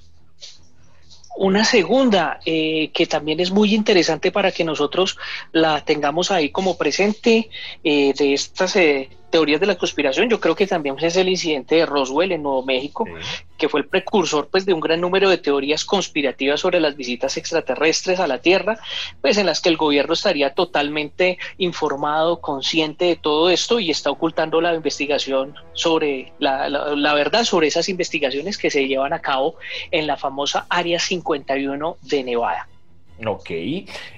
Una 1.37 1.65
segunda 1.65 2.39
eh, 2.45 2.91
que 2.93 3.07
también 3.07 3.39
es 3.41 3.51
muy 3.51 3.75
interesante 3.75 4.31
para 4.31 4.51
que 4.51 4.63
nosotros 4.63 5.17
la 5.51 5.83
tengamos 5.83 6.31
ahí 6.31 6.49
como 6.49 6.77
presente 6.77 7.49
eh, 7.83 8.13
de 8.17 8.33
estas 8.33 8.75
eh, 8.77 9.09
teorías 9.29 9.59
de 9.59 9.65
la 9.65 9.75
conspiración, 9.75 10.29
yo 10.29 10.39
creo 10.39 10.55
que 10.55 10.67
también 10.67 10.95
es 10.99 11.15
el 11.15 11.29
incidente 11.29 11.75
de 11.75 11.85
Roswell 11.85 12.31
en 12.31 12.43
Nuevo 12.43 12.63
México, 12.63 13.05
que 13.57 13.69
fue 13.69 13.81
el 13.81 13.87
precursor 13.87 14.47
pues 14.49 14.65
de 14.65 14.73
un 14.73 14.79
gran 14.79 15.01
número 15.01 15.29
de 15.29 15.37
teorías 15.37 15.85
conspirativas 15.85 16.59
sobre 16.59 16.79
las 16.79 16.95
visitas 16.95 17.37
extraterrestres 17.37 18.19
a 18.19 18.27
la 18.27 18.39
Tierra, 18.39 18.77
pues 19.21 19.37
en 19.37 19.45
las 19.45 19.61
que 19.61 19.69
el 19.69 19.77
gobierno 19.77 20.13
estaría 20.13 20.53
totalmente 20.53 21.37
informado, 21.57 22.39
consciente 22.39 23.05
de 23.05 23.15
todo 23.15 23.49
esto 23.49 23.79
y 23.79 23.91
está 23.91 24.11
ocultando 24.11 24.61
la 24.61 24.73
investigación 24.73 25.55
sobre 25.73 26.31
la, 26.39 26.69
la 26.69 27.13
verdad 27.13 27.43
sobre 27.43 27.67
esas 27.67 27.89
investigaciones 27.89 28.57
que 28.57 28.71
se 28.71 28.87
llevan 28.87 29.13
a 29.13 29.19
cabo 29.19 29.55
en 29.91 30.07
la 30.07 30.17
famosa 30.17 30.65
Área 30.69 30.99
51 30.99 31.97
de 32.01 32.23
Nevada. 32.23 32.67
Ok, 33.25 33.49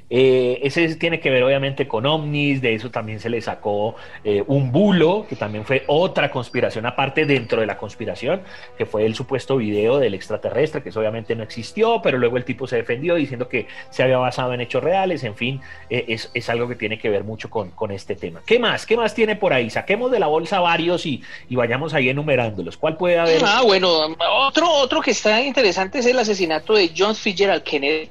eh, 0.10 0.60
ese 0.64 0.96
tiene 0.96 1.20
que 1.20 1.30
ver 1.30 1.44
obviamente 1.44 1.88
con 1.88 2.06
ovnis, 2.06 2.62
de 2.62 2.74
eso 2.74 2.90
también 2.90 3.20
se 3.20 3.30
le 3.30 3.42
sacó 3.42 3.96
eh, 4.24 4.44
un 4.48 4.72
bulo, 4.72 5.26
que 5.28 5.36
también 5.36 5.66
fue 5.66 5.84
otra 5.88 6.32
conspiración 6.32 6.86
aparte 6.86 7.26
dentro 7.26 7.60
de 7.60 7.68
la 7.68 7.78
conspiración, 7.78 8.42
que 8.78 8.86
fue 8.86 9.06
el 9.06 9.16
supuesto 9.16 9.58
video 9.58 10.00
del 10.00 10.14
extraterrestre, 10.14 10.82
que 10.82 10.90
eso 10.90 11.00
obviamente 11.02 11.36
no 11.36 11.44
existió, 11.44 12.02
pero 12.02 12.18
luego 12.18 12.38
el 12.38 12.46
tipo 12.46 12.68
se 12.68 12.78
defendió 12.78 13.16
diciendo 13.16 13.50
que 13.50 13.68
se 13.90 14.04
había 14.04 14.18
basado 14.18 14.54
en 14.54 14.62
hechos 14.62 14.82
reales, 14.84 15.24
en 15.24 15.36
fin, 15.36 15.62
eh, 15.90 16.06
es, 16.08 16.50
algo 16.50 16.70
que 16.70 16.76
tiene 16.76 16.98
que 16.98 17.10
ver 17.10 17.26
mucho 17.26 17.50
con, 17.50 17.92
este 17.92 18.16
tema. 18.16 18.42
¿Qué 18.46 18.60
más? 18.60 18.86
¿Qué 18.86 18.98
más 18.98 19.14
tiene 19.14 19.36
por 19.36 19.54
ahí? 19.54 19.70
Saquemos 19.70 20.12
de 20.12 20.20
la 20.20 20.28
bolsa 20.28 20.60
varios 20.60 21.06
y, 21.06 21.22
y 21.50 21.56
vayamos 21.56 21.94
ahí 21.94 22.10
enumerándolos. 22.10 22.78
¿Cuál 22.78 22.98
puede 22.98 23.18
haber? 23.18 23.42
Ah, 23.46 23.62
bueno, 23.64 24.16
otro, 24.30 24.70
otro 24.70 25.02
que 25.02 25.12
está 25.12 25.42
interesante 25.42 26.00
es 26.00 26.06
el 26.06 26.20
asesinato 26.20 26.74
de 26.74 26.92
John 26.96 27.16
Fitzgerald 27.16 27.64
Kennedy 27.64 28.10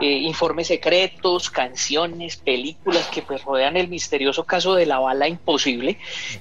eh, 0.00 0.06
informes 0.06 0.70
canciones, 1.50 2.36
películas 2.36 3.06
que 3.08 3.22
pues 3.22 3.44
rodean 3.44 3.76
el 3.76 3.88
misterioso 3.88 4.44
caso 4.44 4.74
de 4.74 4.86
la 4.86 4.98
bala 4.98 5.28
imposible 5.28 5.98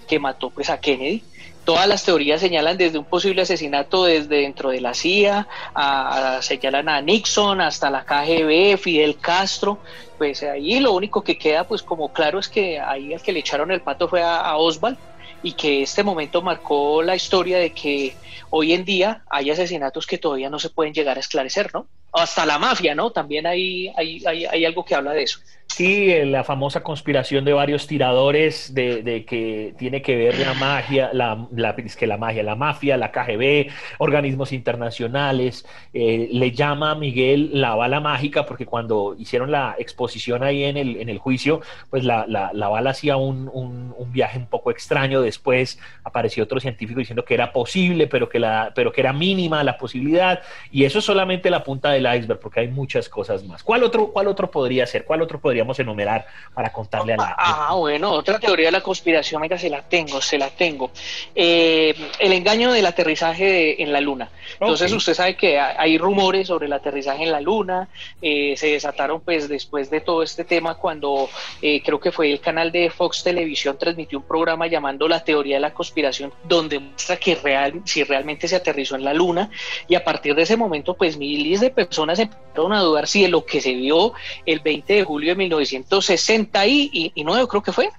que 0.08 0.20
mató 0.20 0.50
pues 0.50 0.70
a 0.70 0.80
Kennedy. 0.80 1.24
Todas 1.66 1.88
las 1.88 2.06
teorías 2.06 2.40
señalan 2.40 2.78
desde 2.78 2.98
un 2.98 3.06
posible 3.06 3.42
asesinato 3.42 4.06
desde 4.06 4.38
dentro 4.38 4.70
de 4.70 4.80
la 4.80 4.94
CIA, 4.94 5.48
a, 5.76 6.40
señalan 6.42 6.88
a 6.88 7.02
Nixon, 7.02 7.60
hasta 7.60 7.90
la 7.90 8.06
KGB, 8.06 8.78
Fidel 8.78 9.18
Castro, 9.18 9.80
pues 10.18 10.44
ahí 10.44 10.80
lo 10.80 10.94
único 10.94 11.24
que 11.24 11.38
queda 11.38 11.66
pues 11.66 11.84
como 11.84 12.14
claro 12.14 12.40
es 12.40 12.48
que 12.48 12.80
ahí 12.80 13.14
el 13.14 13.22
que 13.22 13.34
le 13.34 13.40
echaron 13.40 13.72
el 13.72 13.82
pato 13.82 14.08
fue 14.08 14.24
a 14.24 14.56
Oswald 14.56 14.98
y 15.44 15.54
que 15.54 15.84
este 15.84 16.04
momento 16.04 16.42
marcó 16.42 17.02
la 17.02 17.16
historia 17.16 17.58
de 17.60 17.72
que 17.72 18.16
hoy 18.50 18.74
en 18.74 18.86
día 18.86 19.24
hay 19.30 19.52
asesinatos 19.52 20.08
que 20.08 20.18
todavía 20.18 20.50
no 20.50 20.60
se 20.60 20.70
pueden 20.70 20.94
llegar 20.94 21.18
a 21.18 21.22
esclarecer, 21.22 21.72
¿no? 21.74 21.88
hasta 22.14 22.46
la 22.46 22.58
mafia, 22.58 22.96
¿no? 22.96 23.12
También 23.12 23.46
hay, 23.46 23.92
hay, 23.96 24.24
hay, 24.26 24.46
hay 24.46 24.66
algo 24.66 24.84
que 24.84 24.96
habla 24.96 25.14
de 25.14 25.24
eso. 25.24 25.40
Sí, 25.78 26.12
la 26.26 26.44
famosa 26.44 26.82
conspiración 26.82 27.46
de 27.46 27.54
varios 27.54 27.86
tiradores 27.86 28.74
de, 28.74 29.26
que 29.28 29.76
tiene 29.78 30.02
que 30.02 30.16
ver 30.16 30.40
la 30.40 30.56
magia, 30.56 31.12
la, 31.14 31.48
la, 31.52 31.76
que 31.76 32.08
la 32.08 32.18
magia, 32.18 32.42
la 32.42 32.56
mafia, 32.56 32.98
la 32.98 33.12
KGB, 33.12 33.70
organismos 34.00 34.54
internacionales. 34.54 35.68
Eh, 35.94 36.30
le 36.32 36.52
llama 36.52 36.90
a 36.90 36.96
Miguel 36.96 37.52
la 37.62 37.76
bala 37.76 38.00
mágica 38.00 38.48
porque 38.48 38.66
cuando 38.66 39.16
hicieron 39.20 39.52
la 39.52 39.76
exposición 39.78 40.42
ahí 40.42 40.64
en 40.64 40.78
el, 40.78 41.18
juicio, 41.20 41.62
pues 41.92 42.04
la, 42.04 42.26
la, 42.28 42.70
bala 42.70 42.90
hacía 42.90 43.18
un, 43.18 43.48
un, 43.54 44.12
viaje 44.12 44.40
un 44.40 44.48
poco 44.48 44.72
extraño. 44.72 45.22
Después 45.22 45.78
apareció 46.04 46.46
otro 46.46 46.60
científico 46.60 47.02
diciendo 47.02 47.24
que 47.24 47.36
era 47.36 47.54
posible, 47.54 48.08
pero 48.08 48.28
que, 48.30 48.40
la, 48.40 48.72
pero 48.74 48.92
que 48.92 49.02
era 49.02 49.14
mínima 49.14 49.64
la 49.64 49.78
posibilidad. 49.78 50.42
Y 50.72 50.86
eso 50.86 50.98
es 50.98 51.06
solamente 51.06 51.52
la 51.52 51.64
punta 51.64 51.92
del 51.92 52.12
iceberg 52.12 52.40
porque 52.40 52.62
hay 52.62 52.68
muchas 52.68 53.10
cosas 53.10 53.44
más. 53.44 53.62
¿Cuál 53.62 53.84
otro, 53.84 54.08
cuál 54.08 54.26
otro 54.28 54.50
podría 54.50 54.88
ser? 54.88 55.06
¿Cuál 55.06 55.22
otro 55.22 55.40
podría 55.40 55.67
enumerar 55.80 56.26
para 56.54 56.72
contarle 56.72 57.14
a 57.14 57.18
la... 57.18 57.36
Ah, 57.38 57.76
bueno, 57.76 58.12
otra 58.12 58.40
teoría 58.40 58.68
de 58.68 58.72
la 58.72 58.82
conspiración, 58.82 59.42
venga, 59.42 59.58
se 59.58 59.70
la 59.70 59.82
tengo, 59.82 60.22
se 60.22 60.38
la 60.38 60.50
tengo. 60.50 60.92
Eh, 61.36 61.96
el 62.20 62.34
engaño 62.34 62.72
del 62.72 62.86
aterrizaje 62.86 63.82
en 63.82 63.92
la 63.92 64.02
Luna. 64.02 64.30
Entonces 64.60 64.92
usted 64.92 65.14
sabe 65.14 65.36
que 65.36 65.60
hay 65.60 65.98
rumores 65.98 66.48
sobre 66.48 66.68
el 66.68 66.74
aterrizaje 66.74 67.24
en 67.24 67.32
la 67.32 67.42
Luna, 67.42 67.90
eh, 68.22 68.56
se 68.58 68.68
desataron 68.68 69.22
pues 69.22 69.48
después 69.48 69.90
de 69.90 70.02
todo 70.02 70.24
este 70.24 70.44
tema 70.44 70.76
cuando 70.76 71.30
eh, 71.62 71.82
creo 71.84 72.00
que 72.00 72.12
fue 72.12 72.32
el 72.32 72.40
canal 72.40 72.72
de 72.72 72.90
Fox 72.90 73.24
Televisión 73.24 73.78
transmitió 73.78 74.20
un 74.20 74.26
programa 74.26 74.68
llamando 74.68 75.08
La 75.08 75.24
teoría 75.24 75.58
de 75.58 75.62
la 75.62 75.74
conspiración, 75.74 76.34
donde 76.44 76.80
muestra 76.80 77.18
que 77.18 77.36
real, 77.36 77.82
si 77.86 78.04
realmente 78.04 78.48
se 78.48 78.56
aterrizó 78.56 78.96
en 78.96 79.04
la 79.04 79.14
Luna 79.14 79.50
y 79.88 79.96
a 79.96 80.04
partir 80.04 80.36
de 80.36 80.44
ese 80.44 80.58
momento 80.58 80.96
pues 80.96 81.18
miles 81.18 81.62
de 81.62 81.70
personas 81.70 82.20
empezaron 82.20 82.74
a 82.74 82.82
dudar 82.82 83.08
si 83.08 83.22
de 83.24 83.30
lo 83.30 83.46
que 83.46 83.62
se 83.62 83.74
vio 83.74 84.14
el 84.46 84.60
20 84.60 84.94
de 84.94 85.04
julio 85.04 85.30
de 85.30 85.36
1969 85.58 87.48
creo 87.48 87.64
que 87.64 87.72
fue, 87.72 87.90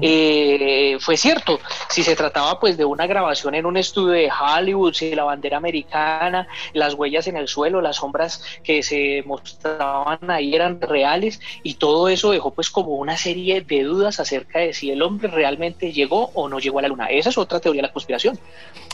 eh, 0.00 0.96
fue 1.00 1.16
cierto. 1.16 1.60
Si 1.88 2.02
se 2.02 2.16
trataba 2.16 2.58
pues 2.58 2.76
de 2.76 2.84
una 2.84 3.06
grabación 3.06 3.54
en 3.54 3.66
un 3.66 3.76
estudio 3.76 4.12
de 4.12 4.30
Hollywood, 4.30 4.94
si 4.94 5.14
la 5.14 5.24
bandera 5.24 5.56
americana, 5.56 6.48
las 6.72 6.94
huellas 6.94 7.26
en 7.26 7.36
el 7.36 7.48
suelo, 7.48 7.80
las 7.80 7.96
sombras 7.96 8.42
que 8.62 8.82
se 8.82 9.22
mostraban 9.26 10.30
ahí 10.30 10.54
eran 10.54 10.80
reales 10.80 11.40
y 11.62 11.74
todo 11.74 12.08
eso 12.08 12.32
dejó 12.32 12.52
pues 12.52 12.70
como 12.70 12.96
una 12.96 13.16
serie 13.16 13.60
de 13.60 13.82
dudas 13.82 14.20
acerca 14.20 14.60
de 14.60 14.72
si 14.72 14.90
el 14.90 15.02
hombre 15.02 15.28
realmente 15.28 15.92
llegó 15.92 16.30
o 16.34 16.48
no 16.48 16.58
llegó 16.58 16.78
a 16.78 16.82
la 16.82 16.88
luna. 16.88 17.06
Esa 17.06 17.30
es 17.30 17.38
otra 17.38 17.60
teoría 17.60 17.82
de 17.82 17.88
la 17.88 17.92
conspiración. 17.92 18.38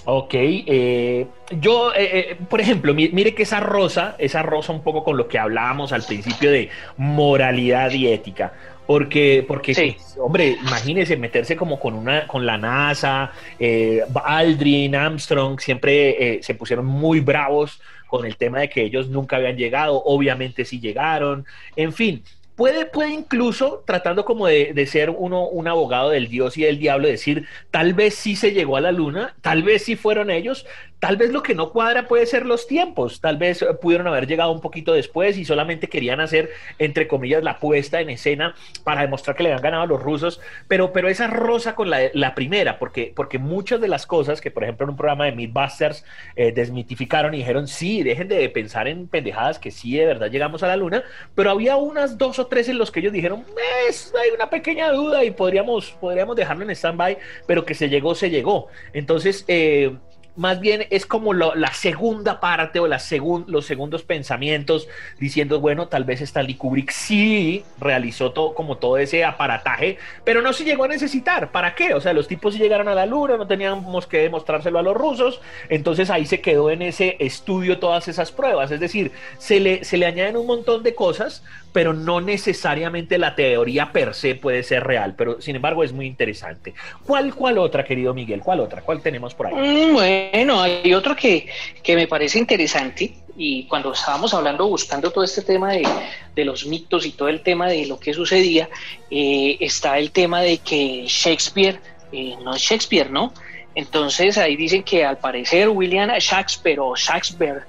Ok, 0.05 0.35
eh, 0.35 1.27
yo, 1.61 1.93
eh, 1.97 2.37
por 2.49 2.61
ejemplo, 2.61 2.95
mire 2.95 3.35
que 3.35 3.43
esa 3.43 3.59
rosa, 3.59 4.15
esa 4.19 4.43
rosa 4.43 4.73
un 4.73 4.83
poco 4.83 5.03
con 5.03 5.17
lo 5.17 5.27
que 5.27 5.39
hablábamos 5.39 5.93
al 5.93 6.05
principio 6.05 6.51
de 6.51 6.71
moralidad 6.97 7.91
y 7.91 8.07
ética 8.09 8.53
Porque, 8.87 9.45
porque 9.47 9.97
hombre, 10.19 10.57
imagínese 10.61 11.17
meterse 11.17 11.57
como 11.57 11.81
con 11.81 11.95
una, 11.95 12.27
con 12.27 12.47
la 12.47 12.57
NASA, 12.57 13.33
eh, 13.59 14.03
Aldrin, 14.25 14.95
Armstrong, 14.95 15.59
siempre 15.61 16.37
eh, 16.37 16.43
se 16.43 16.55
pusieron 16.55 16.87
muy 16.87 17.21
bravos 17.21 17.81
con 18.07 18.25
el 18.25 18.37
tema 18.37 18.61
de 18.61 18.69
que 18.69 18.83
ellos 18.83 19.09
nunca 19.09 19.37
habían 19.37 19.57
llegado, 19.57 20.01
obviamente 20.05 20.65
sí 20.65 20.79
llegaron, 20.79 21.45
en 21.75 21.93
fin, 21.93 22.23
Puede, 22.57 22.87
puede 22.87 23.11
incluso, 23.11 23.85
tratando 23.87 24.25
como 24.25 24.47
de, 24.47 24.87
ser 24.87 25.11
uno 25.11 25.47
un 25.47 25.69
abogado 25.69 26.09
del 26.09 26.29
Dios 26.29 26.57
y 26.57 26.63
del 26.63 26.79
diablo, 26.79 27.07
decir, 27.07 27.47
tal 27.71 27.93
vez 27.93 28.15
sí 28.15 28.35
se 28.35 28.53
llegó 28.53 28.79
a 28.79 28.81
la 28.81 28.93
luna, 28.93 29.37
tal 29.43 29.63
vez 29.63 29.85
sí 29.85 29.95
fueron 29.95 30.31
ellos, 30.31 30.65
tal 30.99 31.17
vez 31.17 31.31
lo 31.31 31.43
que 31.43 31.55
no 31.55 31.71
cuadra 31.71 32.09
puede 32.09 32.27
ser 32.27 32.47
los 32.47 32.67
tiempos, 32.67 33.21
tal 33.21 33.37
vez 33.37 33.65
pudieron 33.81 34.07
haber 34.07 34.27
llegado 34.27 34.53
un 34.53 34.61
poquito 34.61 34.93
después 34.93 35.37
y 35.37 35.45
solamente 35.45 35.89
querían 35.89 36.21
hacer, 36.21 36.51
entre 36.79 37.07
comillas, 37.07 37.43
la 37.43 37.59
puesta 37.59 38.01
en 38.01 38.11
escena 38.11 38.55
para 38.83 39.03
demostrar 39.03 39.37
que 39.37 39.43
le 39.43 39.51
habían 39.51 39.63
ganado 39.63 39.83
a 39.83 39.87
los 39.87 40.03
rusos, 40.03 40.41
pero, 40.69 40.93
pero 40.93 41.09
esa 41.09 41.27
rosa 41.27 41.75
con 41.75 41.91
la, 41.91 42.35
primera, 42.35 42.79
porque, 42.79 43.13
porque 43.15 43.39
muchas 43.39 43.81
de 43.81 43.89
las 43.89 44.07
cosas 44.07 44.41
que, 44.41 44.51
por 44.51 44.65
ejemplo, 44.65 44.85
en 44.85 44.91
un 44.91 44.97
programa 44.97 45.27
de 45.27 45.33
Mythbusters 45.33 46.05
eh, 46.35 46.53
desmitificaron 46.53 47.35
y 47.35 47.39
dijeron, 47.39 47.69
sí, 47.69 48.03
dejen 48.03 48.29
de 48.29 48.49
pensar 48.49 48.89
en 48.89 49.07
pendejadas, 49.07 49.59
que 49.59 49.71
sí, 49.71 49.97
de 49.97 50.07
verdad 50.07 50.31
llegamos 50.31 50.63
a 50.63 50.67
la 50.67 50.77
luna, 50.77 51.05
pero 51.35 51.51
había 51.51 51.77
unas 51.77 52.19
dos 52.19 52.39
o 52.39 52.47
tres 52.47 52.69
en 52.69 52.79
los 52.79 52.91
que 52.91 53.01
ellos 53.01 53.13
dijeron, 53.13 53.45
hay 53.89 54.31
una 54.35 54.51
pequeña 54.51 54.91
duda 54.91 55.25
y 55.25 55.31
podríamos, 55.31 55.93
podríamos 56.01 56.37
dejarlo 56.37 56.65
en 56.65 56.71
stand-by, 56.71 57.19
pero 57.47 57.65
que 57.65 57.75
se 57.75 57.89
llegó, 57.89 58.15
se 58.15 58.31
llegó. 58.31 58.69
Entonces, 58.93 59.45
eh, 59.49 59.97
más 60.37 60.61
bien 60.61 60.87
es 60.91 61.07
como 61.07 61.33
la 61.33 61.73
segunda 61.73 62.41
parte 62.41 62.81
o 62.81 62.87
la 62.87 63.01
los 63.47 63.67
segundos 63.67 64.03
pensamientos 64.03 64.89
diciendo, 65.19 65.61
bueno, 65.61 65.89
tal 65.89 66.05
vez 66.05 66.21
Stanley 66.21 66.55
Kubrick 66.55 66.91
sí 66.91 67.65
realizó 67.79 68.33
todo, 68.33 68.55
como 68.55 68.79
todo 68.79 68.99
ese 68.99 69.25
aparataje, 69.25 69.99
pero 70.25 70.43
no 70.43 70.53
se 70.53 70.65
llegó 70.65 70.85
a 70.85 70.89
necesitar. 70.89 71.53
¿Para 71.53 71.75
qué? 71.75 71.95
O 71.95 72.01
sea, 72.01 72.13
los 72.13 72.29
tipos 72.29 72.57
llegaron 72.57 72.89
a 72.89 72.95
la 72.95 73.07
luna, 73.07 73.37
no 73.37 73.47
teníamos 73.47 74.07
que 74.07 74.19
demostrárselo 74.19 74.79
a 74.79 74.83
los 74.83 74.95
rusos, 74.95 75.41
entonces 75.69 76.11
ahí 76.11 76.27
se 76.27 76.41
quedó 76.41 76.71
en 76.71 76.83
ese 76.83 77.17
estudio 77.21 77.79
todas 77.79 78.09
esas 78.09 78.33
pruebas. 78.33 78.71
Es 78.71 78.81
decir, 78.81 79.13
se 79.39 79.61
le, 79.61 79.85
se 79.85 79.97
le 79.97 80.07
añaden 80.07 80.37
un 80.37 80.47
montón 80.47 80.83
de 80.83 80.95
cosas, 80.95 81.43
pero 81.77 81.93
no 81.93 82.23
necesariamente 82.23 83.19
la 83.19 83.35
teoría 83.35 83.93
per 83.93 84.15
se 84.15 84.35
puede 84.35 84.63
ser 84.63 84.83
real, 84.85 85.15
pero 85.15 85.43
sin 85.43 85.57
embargo 85.57 85.85
es 85.85 85.93
muy 85.93 86.07
interesante. 86.07 86.73
¿Cuál, 87.05 87.35
cuál 87.35 87.59
otra, 87.59 87.85
querido 87.85 88.15
Miguel? 88.15 88.41
¿Cuál 88.41 88.61
otra? 88.61 88.81
¿Cuál 88.81 89.03
tenemos 89.03 89.35
por 89.35 89.49
ahí? 89.49 89.53
Mm, 89.55 89.93
bueno, 89.93 90.63
hay 90.63 90.95
otro 90.95 91.15
que, 91.15 91.47
que 91.83 91.95
me 91.95 92.07
parece 92.07 92.39
interesante 92.39 93.13
y 93.37 93.65
cuando 93.65 93.93
estábamos 93.93 94.33
hablando, 94.33 94.67
buscando 94.67 95.11
todo 95.13 95.23
este 95.23 95.43
tema 95.43 95.75
de, 95.75 95.87
de 96.35 96.45
los 96.47 96.65
mitos 96.65 97.05
y 97.05 97.11
todo 97.11 97.29
el 97.29 97.43
tema 97.43 97.69
de 97.69 97.85
lo 97.85 98.01
que 98.01 98.15
sucedía, 98.15 98.71
eh, 99.11 99.59
está 99.61 99.99
el 99.99 100.13
tema 100.13 100.41
de 100.41 100.57
que 100.57 101.05
Shakespeare, 101.07 101.79
eh, 102.11 102.37
no 102.43 102.55
es 102.55 102.63
Shakespeare, 102.63 103.11
¿no? 103.11 103.35
Entonces 103.75 104.39
ahí 104.39 104.57
dicen 104.57 104.83
que 104.83 105.05
al 105.05 105.19
parecer 105.19 105.69
William 105.69 106.09
Shakespeare 106.19 106.81
o 106.81 106.97
Shakespeare 106.97 107.65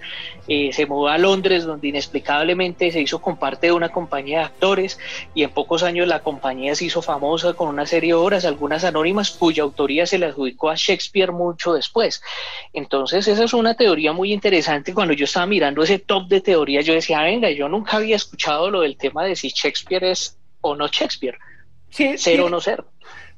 eh, 0.47 0.71
se 0.71 0.85
mudó 0.85 1.07
a 1.09 1.17
Londres 1.17 1.65
donde 1.65 1.89
inexplicablemente 1.89 2.91
se 2.91 3.01
hizo 3.01 3.19
con 3.19 3.37
parte 3.37 3.67
de 3.67 3.73
una 3.73 3.89
compañía 3.89 4.39
de 4.39 4.45
actores 4.45 4.99
y 5.33 5.43
en 5.43 5.49
pocos 5.49 5.83
años 5.83 6.07
la 6.07 6.19
compañía 6.19 6.75
se 6.75 6.85
hizo 6.85 7.01
famosa 7.01 7.53
con 7.53 7.69
una 7.69 7.85
serie 7.85 8.09
de 8.09 8.13
obras, 8.15 8.45
algunas 8.45 8.83
anónimas 8.83 9.31
cuya 9.31 9.63
autoría 9.63 10.05
se 10.05 10.17
le 10.17 10.27
adjudicó 10.27 10.69
a 10.69 10.75
Shakespeare 10.75 11.31
mucho 11.31 11.73
después. 11.73 12.21
Entonces 12.73 13.27
esa 13.27 13.43
es 13.43 13.53
una 13.53 13.73
teoría 13.73 14.13
muy 14.13 14.31
interesante. 14.31 14.93
Cuando 14.93 15.13
yo 15.13 15.25
estaba 15.25 15.45
mirando 15.45 15.83
ese 15.83 15.99
top 15.99 16.27
de 16.27 16.41
teorías 16.41 16.85
yo 16.85 16.93
decía, 16.93 17.21
venga, 17.21 17.49
yo 17.51 17.67
nunca 17.67 17.97
había 17.97 18.15
escuchado 18.15 18.71
lo 18.71 18.81
del 18.81 18.97
tema 18.97 19.25
de 19.25 19.35
si 19.35 19.49
Shakespeare 19.49 20.05
es 20.05 20.37
o 20.61 20.75
no 20.75 20.87
Shakespeare. 20.87 21.37
Sí, 21.89 22.17
ser 22.17 22.41
o 22.41 22.49
no 22.49 22.59
ser 22.59 22.83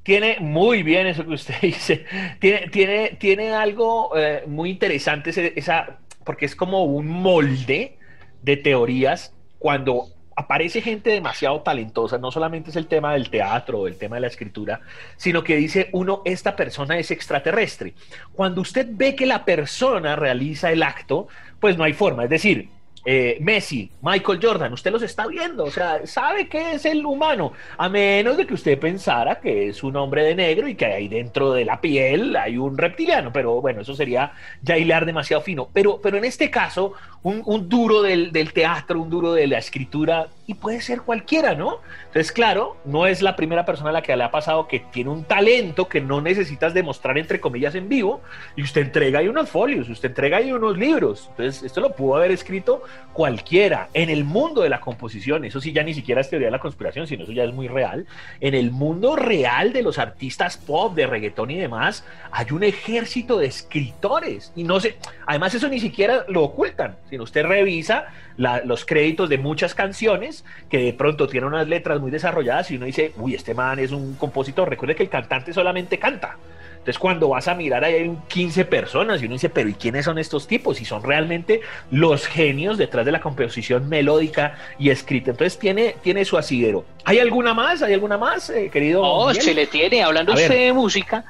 tiene 0.04 0.38
muy 0.40 0.82
bien 0.82 1.06
eso 1.06 1.24
que 1.24 1.34
usted 1.34 1.56
dice. 1.62 2.06
Tiene, 2.40 2.68
tiene, 2.70 3.10
tiene 3.20 3.54
algo 3.54 4.18
eh, 4.18 4.44
muy 4.48 4.72
interesante 4.72 5.54
esa, 5.56 6.00
porque 6.24 6.46
es 6.46 6.56
como 6.56 6.84
un 6.84 7.08
molde 7.08 7.98
de 8.42 8.58
teorías 8.58 9.34
cuando 9.58 10.08
aparece 10.36 10.82
gente 10.82 11.10
demasiado 11.10 11.62
talentosa, 11.62 12.18
no 12.18 12.32
solamente 12.32 12.70
es 12.70 12.78
el 12.78 12.88
tema 12.88 13.12
del 13.12 13.30
teatro 13.30 13.88
el 13.88 13.98
tema 13.98 14.16
de 14.16 14.22
la 14.22 14.28
escritura, 14.28 14.80
sino 15.18 15.44
que 15.44 15.58
dice 15.58 15.90
uno, 15.92 16.22
esta 16.24 16.56
persona 16.56 16.98
es 16.98 17.12
extraterrestre. 17.12 17.94
Cuando 18.34 18.62
usted 18.62 18.88
ve 18.90 19.16
que 19.16 19.26
la 19.26 19.44
persona 19.44 20.16
realiza 20.16 20.72
el 20.72 20.82
acto, 20.82 21.28
pues 21.60 21.78
no 21.78 21.84
hay 21.84 21.92
forma. 21.92 22.24
Es 22.24 22.30
decir, 22.30 22.70
eh, 23.12 23.40
Messi, 23.42 23.90
Michael 24.04 24.40
Jordan, 24.40 24.72
usted 24.72 24.92
los 24.92 25.02
está 25.02 25.26
viendo, 25.26 25.64
o 25.64 25.72
sea, 25.72 26.06
sabe 26.06 26.48
que 26.48 26.74
es 26.74 26.86
el 26.86 27.04
humano, 27.04 27.54
a 27.76 27.90
menos 27.90 28.38
de 28.38 28.46
que 28.46 28.54
usted 28.54 28.78
pensara 28.78 29.40
que 29.40 29.70
es 29.70 29.82
un 29.82 29.96
hombre 29.96 30.22
de 30.22 30.36
negro 30.36 30.68
y 30.68 30.76
que 30.76 30.86
ahí 30.86 31.08
dentro 31.08 31.52
de 31.52 31.66
la 31.66 31.82
piel 31.82 32.36
hay 32.36 32.60
un 32.60 32.78
reptiliano, 32.78 33.34
pero 33.34 33.62
bueno, 33.62 33.82
eso 33.82 33.96
sería 33.96 34.34
ya 34.62 34.78
hilar 34.78 35.08
demasiado 35.08 35.42
fino. 35.42 35.70
Pero, 35.74 36.00
pero 36.00 36.20
en 36.20 36.26
este 36.26 36.52
caso, 36.52 36.94
un, 37.24 37.68
duro 37.68 38.02
del, 38.02 38.32
del, 38.32 38.54
teatro, 38.54 39.02
un 39.02 39.10
duro 39.10 39.34
de 39.34 39.48
la 39.48 39.58
escritura, 39.58 40.28
y 40.48 40.56
puede 40.56 40.82
ser 40.82 41.02
cualquiera, 41.02 41.54
¿no? 41.54 41.80
Entonces, 42.08 42.32
claro, 42.32 42.78
no 42.84 43.06
es 43.06 43.22
la 43.22 43.36
primera 43.36 43.66
persona 43.66 43.92
a 43.92 43.94
la 43.94 44.02
que 44.02 44.16
le 44.16 44.24
ha 44.24 44.32
pasado 44.32 44.68
que 44.68 44.80
tiene 44.80 45.12
un 45.12 45.24
talento 45.24 45.88
que 45.88 46.02
no 46.02 46.22
necesitas 46.22 46.74
demostrar, 46.74 47.18
entre 47.20 47.40
comillas, 47.40 47.76
en 47.76 47.88
vivo, 47.88 48.22
y 48.56 48.64
usted 48.64 48.82
entrega 48.82 49.20
ahí 49.20 49.28
unos 49.28 49.50
folios, 49.50 49.90
usted 49.90 50.10
entrega 50.10 50.38
ahí 50.38 50.52
unos 50.52 50.78
libros. 50.78 51.28
Entonces, 51.32 51.62
esto 51.62 51.82
lo 51.82 51.96
pudo 51.96 52.16
haber 52.16 52.32
escrito 52.32 52.82
cualquiera 53.14 53.90
en 53.94 54.10
el 54.10 54.24
mundo 54.24 54.62
de 54.62 54.70
la 54.70 54.80
composición. 54.80 55.46
Eso 55.46 55.62
sí, 55.62 55.72
ya 55.72 55.84
ni 55.84 55.94
siquiera 55.94 56.22
es 56.22 56.30
teoría 56.30 56.48
de 56.48 56.52
la 56.52 56.60
conspiración, 56.60 57.06
sino 57.06 57.24
eso 57.24 57.32
ya 57.32 57.44
es 57.44 57.54
muy 57.54 57.68
real. 57.68 58.08
En 58.40 58.56
el 58.56 58.72
mundo 58.72 59.16
real 59.16 59.72
de 59.72 59.84
los 59.84 60.00
artistas 60.00 60.58
pop, 60.58 60.96
de 60.96 61.06
reggaetón 61.06 61.52
y 61.52 61.60
demás, 61.60 62.04
hay 62.32 62.48
un 62.52 62.64
ejército 62.64 63.38
de 63.38 63.46
escritores. 63.46 64.52
Y 64.56 64.64
no 64.64 64.80
sé, 64.80 64.98
además, 65.28 65.54
eso 65.54 65.68
ni 65.68 65.80
siquiera 65.80 66.26
lo 66.28 66.44
ocultan 66.44 66.96
sino 67.10 67.24
usted 67.24 67.46
revisa 67.46 68.08
los 68.38 68.86
créditos 68.86 69.30
de 69.30 69.38
muchas 69.38 69.76
canciones 69.76 70.46
que 70.70 70.78
de 70.78 70.94
pronto 70.94 71.28
tienen 71.28 71.50
unas 71.50 71.68
letras 71.68 72.00
muy 72.00 72.12
desarrolladas 72.12 72.72
y 72.72 72.78
uno 72.78 72.86
dice, 72.86 73.14
uy, 73.18 73.36
este 73.36 73.54
man 73.54 73.80
es 73.80 73.92
un 73.92 74.16
compositor. 74.16 74.70
Recuerde 74.70 74.96
que 74.96 75.04
el 75.04 75.10
cantante 75.10 75.54
solamente 75.54 76.00
canta. 76.00 76.38
Entonces 76.72 76.98
cuando 76.98 77.28
vas 77.28 77.48
a 77.50 77.56
mirar 77.56 77.84
ahí 77.84 77.94
hay 77.96 78.18
15 78.30 78.64
personas 78.66 79.22
y 79.22 79.26
uno 79.26 79.34
dice, 79.34 79.50
pero 79.50 79.68
¿y 79.68 79.74
quiénes 79.74 80.06
son 80.06 80.18
estos 80.18 80.48
tipos? 80.48 80.80
Y 80.80 80.86
son 80.86 81.04
realmente 81.04 81.60
los 81.92 82.26
genios 82.26 82.78
detrás 82.78 83.06
de 83.06 83.12
la 83.12 83.20
composición 83.20 83.90
melódica 83.90 84.58
y 84.80 84.90
escrita. 84.90 85.32
Entonces 85.32 85.60
tiene, 85.60 85.98
tiene 86.02 86.24
su 86.24 86.38
asidero. 86.38 86.86
¿Hay 87.04 87.20
alguna 87.20 87.54
más? 87.54 87.82
¿Hay 87.82 87.94
alguna 87.94 88.18
más, 88.18 88.50
eh, 88.50 88.70
querido? 88.72 89.02
Oh, 89.04 89.34
se 89.34 89.54
le 89.54 89.68
tiene. 89.68 90.04
Hablando 90.04 90.32
usted 90.32 90.68
de 90.68 90.74
música, 90.74 91.26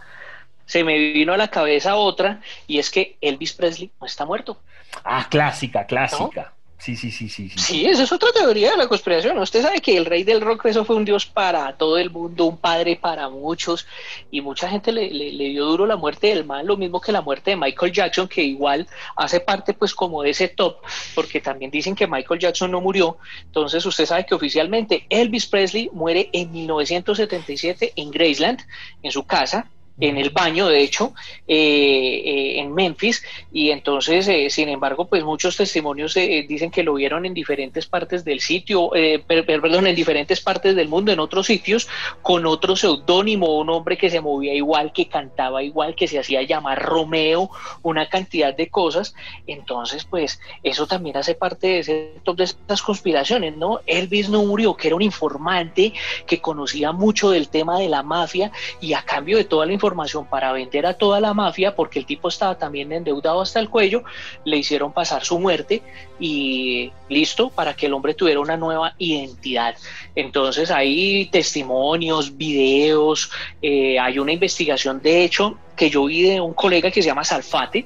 se 0.68 0.84
me 0.84 1.00
vino 1.00 1.34
a 1.34 1.38
la 1.38 1.48
cabeza 1.48 1.96
otra 1.96 2.42
y 2.68 2.78
es 2.78 2.92
que 2.92 3.18
Elvis 3.20 3.54
Presley 3.54 3.90
no 4.00 4.06
está 4.06 4.26
muerto. 4.26 4.60
Ah, 5.04 5.28
clásica, 5.30 5.86
clásica. 5.86 6.54
Sí, 6.80 6.96
sí, 6.96 7.12
sí, 7.12 7.28
sí, 7.28 7.50
sí. 7.50 7.60
Sí, 7.60 7.86
esa 7.86 8.04
es 8.04 8.12
otra 8.14 8.30
teoría 8.32 8.72
de 8.72 8.78
la 8.78 8.88
conspiración. 8.88 9.38
Usted 9.38 9.62
sabe 9.62 9.82
que 9.82 9.98
el 9.98 10.06
rey 10.06 10.24
del 10.24 10.40
rock 10.40 10.68
eso 10.68 10.86
fue 10.86 10.96
un 10.96 11.04
dios 11.04 11.26
para 11.26 11.74
todo 11.76 11.98
el 11.98 12.10
mundo, 12.10 12.46
un 12.46 12.58
padre 12.58 12.96
para 12.96 13.28
muchos, 13.28 13.86
y 14.32 14.40
mucha 14.40 14.70
gente 14.70 14.94
le, 14.94 15.10
dio 15.10 15.66
duro 15.66 15.86
la 15.86 15.98
muerte 15.98 16.28
del 16.28 16.46
mal, 16.46 16.66
lo 16.66 16.78
mismo 16.78 17.02
que 17.02 17.12
la 17.12 17.22
muerte 17.22 17.52
de 17.52 17.58
Michael 17.58 17.92
Jackson, 17.92 18.30
que 18.30 18.44
igual 18.44 18.88
hace 19.18 19.42
parte 19.42 19.74
pues 19.74 19.94
como 19.94 20.24
de 20.24 20.30
ese 20.30 20.48
top, 20.48 20.78
porque 21.16 21.42
también 21.42 21.70
dicen 21.70 21.96
que 21.96 22.08
Michael 22.08 22.40
Jackson 22.40 22.72
no 22.72 22.80
murió. 22.80 23.18
Entonces 23.44 23.86
usted 23.86 24.06
sabe 24.06 24.26
que 24.26 24.36
oficialmente 24.36 25.06
Elvis 25.10 25.48
Presley 25.48 25.90
muere 25.92 26.30
en 26.32 26.50
1977 26.50 27.92
en 27.98 28.10
Graceland, 28.10 28.62
en 29.04 29.12
su 29.12 29.26
casa, 29.26 29.70
en 30.00 30.18
el 30.18 30.30
baño, 30.30 30.68
de 30.68 30.82
hecho, 30.82 31.14
eh, 31.48 32.22
eh, 32.26 32.60
en 32.60 32.74
Memphis, 32.74 33.24
y 33.52 33.72
entonces, 33.72 34.28
eh, 34.28 34.50
sin 34.50 34.70
embargo, 34.70 35.06
pues 35.06 35.24
muchos 35.24 35.58
testimonios 35.58 36.14
dicen 36.14 36.72
que 36.72 36.84
lo 36.84 36.94
vieron 36.94 37.26
en 37.26 37.34
diferentes 37.34 37.86
partes 37.86 38.24
del 38.24 38.40
sitio, 38.40 38.92
perdón, 39.28 39.88
en 39.88 39.96
diferentes 39.96 40.42
partes 40.42 40.76
del 40.76 40.88
mundo, 40.88 41.12
en 41.12 41.20
otros 41.20 41.48
sitios, 41.48 41.88
con 42.22 42.46
otro 42.46 42.76
seudónimo, 42.76 43.58
un 43.58 43.70
hombre 43.70 43.98
que 43.98 44.10
se 44.10 44.22
movía 44.22 44.54
igual, 44.54 44.94
que 44.94 45.08
cantaba 45.08 45.64
igual, 45.64 45.96
que 45.96 46.08
se 46.08 46.20
hacía 46.20 46.42
llamar 46.44 46.82
Romeo, 46.82 47.50
una 47.82 48.08
cantidad 48.08 48.56
de 48.56 48.70
cosas, 48.70 49.14
entonces, 49.48 50.06
pues, 50.06 50.40
eso 50.64 50.88
también 50.88 51.18
hace 51.18 51.36
parte 51.36 51.68
de 51.68 51.80
ese 51.80 52.10
de 52.30 52.44
estas 52.44 52.84
conspiraciones, 52.84 53.58
¿no? 53.58 53.80
Elvis 53.88 54.30
no 54.30 54.44
murió, 54.44 54.76
que 54.76 54.88
era 54.88 54.96
un 54.96 55.02
informante 55.02 55.94
que 56.28 56.40
conocía 56.40 56.92
mucho 56.92 57.32
del 57.32 57.50
tema 57.50 57.80
de 57.80 57.90
la 57.90 58.04
mafia, 58.04 58.52
y 58.80 58.94
a 58.94 59.02
cambio 59.02 59.38
de 59.38 59.46
toda 59.46 59.66
la 59.66 59.74
información, 59.74 59.89
para 60.30 60.52
vender 60.52 60.86
a 60.86 60.94
toda 60.94 61.20
la 61.20 61.34
mafia, 61.34 61.76
porque 61.76 62.00
el 62.00 62.06
tipo 62.06 62.28
estaba 62.28 62.58
también 62.58 62.92
endeudado 62.92 63.42
hasta 63.42 63.60
el 63.60 63.70
cuello, 63.70 64.04
le 64.46 64.58
hicieron 64.58 64.94
pasar 64.94 65.24
su 65.24 65.40
muerte 65.40 65.82
y 66.20 66.92
listo, 67.08 67.50
para 67.50 67.74
que 67.74 67.88
el 67.88 67.94
hombre 67.94 68.14
tuviera 68.14 68.40
una 68.40 68.58
nueva 68.58 68.94
identidad. 68.98 69.76
Entonces 70.16 70.72
hay 70.72 71.28
testimonios, 71.32 72.38
videos, 72.38 73.32
eh, 73.62 74.00
hay 74.00 74.20
una 74.20 74.34
investigación, 74.34 75.02
de 75.02 75.24
hecho, 75.24 75.58
que 75.76 75.90
yo 75.90 76.06
vi 76.06 76.24
de 76.24 76.42
un 76.42 76.54
colega 76.54 76.92
que 76.92 77.02
se 77.02 77.08
llama 77.08 77.24
Salfate, 77.24 77.86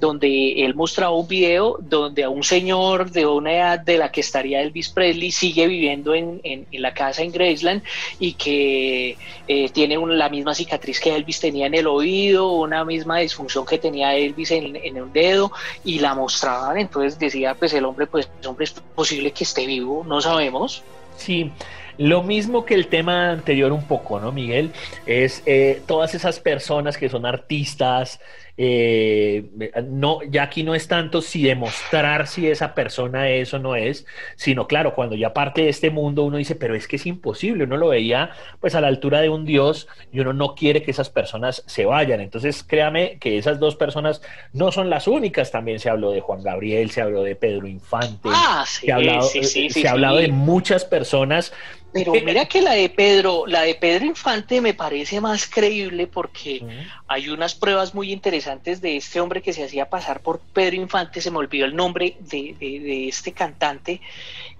donde 0.00 0.64
él 0.64 0.74
mostraba 0.74 1.14
un 1.14 1.28
video 1.28 1.76
donde 1.80 2.24
a 2.24 2.28
un 2.28 2.42
señor 2.42 3.10
de 3.10 3.26
una 3.26 3.52
edad 3.52 3.80
de 3.80 3.98
la 3.98 4.10
que 4.10 4.20
estaría 4.20 4.60
Elvis 4.60 4.88
Presley 4.88 5.30
sigue 5.30 5.66
viviendo 5.66 6.14
en, 6.14 6.40
la 6.72 6.92
casa 6.92 7.22
en 7.22 7.32
Graceland 7.32 7.82
y 8.18 8.32
que 8.34 9.16
eh, 9.48 9.68
tiene 9.70 9.96
la 9.96 10.28
misma 10.28 10.54
cicatriz 10.54 11.00
que 11.00 11.14
Elvis 11.14 11.40
tenía 11.40 11.66
en 11.66 11.74
el 11.74 11.86
oído, 11.86 12.52
una 12.52 12.84
misma 12.84 13.18
disfunción 13.18 13.64
que 13.64 13.78
tenía 13.78 14.14
Elvis 14.14 14.50
en, 14.50 14.76
en 14.76 14.96
el 14.96 15.12
dedo 15.12 15.52
y 15.84 15.98
la 16.00 16.14
mostraban, 16.14 16.78
entonces 16.78 17.18
decía 17.18 17.54
pues 17.54 17.72
el 17.72 17.84
hombre 17.84 18.06
pues 18.06 18.28
hombre 18.44 18.64
es 18.64 18.72
posible 18.72 19.32
que 19.32 19.44
esté 19.44 19.66
vivo, 19.66 20.04
no 20.06 20.20
sabemos. 20.20 20.82
Sí, 21.16 21.50
lo 21.98 22.22
mismo 22.22 22.64
que 22.64 22.74
el 22.74 22.88
tema 22.88 23.30
anterior 23.30 23.72
un 23.72 23.84
poco, 23.84 24.20
¿no, 24.20 24.32
Miguel? 24.32 24.72
Es 25.06 25.42
eh, 25.46 25.82
todas 25.86 26.14
esas 26.14 26.40
personas 26.40 26.98
que 26.98 27.08
son 27.08 27.26
artistas, 27.26 28.20
eh, 28.56 29.46
no, 29.88 30.22
ya 30.22 30.44
aquí 30.44 30.62
no 30.62 30.76
es 30.76 30.86
tanto 30.86 31.20
si 31.20 31.42
demostrar 31.42 32.28
si 32.28 32.48
esa 32.48 32.72
persona 32.72 33.28
es 33.28 33.52
o 33.52 33.58
no 33.58 33.74
es, 33.74 34.06
sino 34.36 34.68
claro, 34.68 34.94
cuando 34.94 35.16
ya 35.16 35.34
parte 35.34 35.62
de 35.62 35.70
este 35.70 35.90
mundo 35.90 36.22
uno 36.22 36.36
dice, 36.36 36.54
pero 36.54 36.76
es 36.76 36.86
que 36.86 36.96
es 36.96 37.06
imposible, 37.06 37.64
uno 37.64 37.76
lo 37.76 37.88
veía 37.88 38.30
pues 38.60 38.76
a 38.76 38.80
la 38.80 38.86
altura 38.86 39.20
de 39.22 39.28
un 39.28 39.44
dios 39.44 39.88
y 40.12 40.20
uno 40.20 40.32
no 40.32 40.54
quiere 40.54 40.84
que 40.84 40.92
esas 40.92 41.10
personas 41.10 41.64
se 41.66 41.84
vayan. 41.84 42.20
Entonces 42.20 42.62
créame 42.62 43.18
que 43.18 43.38
esas 43.38 43.58
dos 43.58 43.74
personas 43.74 44.22
no 44.52 44.70
son 44.70 44.88
las 44.88 45.08
únicas, 45.08 45.50
también 45.50 45.80
se 45.80 45.90
habló 45.90 46.12
de 46.12 46.20
Juan 46.20 46.42
Gabriel, 46.42 46.92
se 46.92 47.00
habló 47.00 47.24
de 47.24 47.34
Pedro 47.34 47.66
Infante, 47.66 48.28
ah, 48.32 48.64
se 48.68 48.92
ha 48.92 48.96
hablado, 48.96 49.22
se 49.22 49.88
ha 49.88 49.90
hablado 49.90 50.18
de 50.18 50.28
muchas 50.28 50.84
personas 50.84 51.52
pero 51.94 52.12
mira 52.12 52.44
que 52.46 52.60
la 52.60 52.72
de 52.72 52.88
Pedro, 52.88 53.44
la 53.46 53.62
de 53.62 53.76
Pedro 53.76 54.04
Infante 54.04 54.60
me 54.60 54.74
parece 54.74 55.20
más 55.20 55.46
creíble 55.46 56.08
porque 56.08 56.60
hay 57.06 57.28
unas 57.28 57.54
pruebas 57.54 57.94
muy 57.94 58.10
interesantes 58.10 58.80
de 58.80 58.96
este 58.96 59.20
hombre 59.20 59.40
que 59.40 59.52
se 59.52 59.62
hacía 59.62 59.88
pasar 59.88 60.20
por 60.20 60.40
Pedro 60.40 60.74
Infante, 60.74 61.20
se 61.20 61.30
me 61.30 61.38
olvidó 61.38 61.66
el 61.66 61.76
nombre 61.76 62.16
de, 62.18 63.06
este 63.08 63.30
cantante 63.30 64.00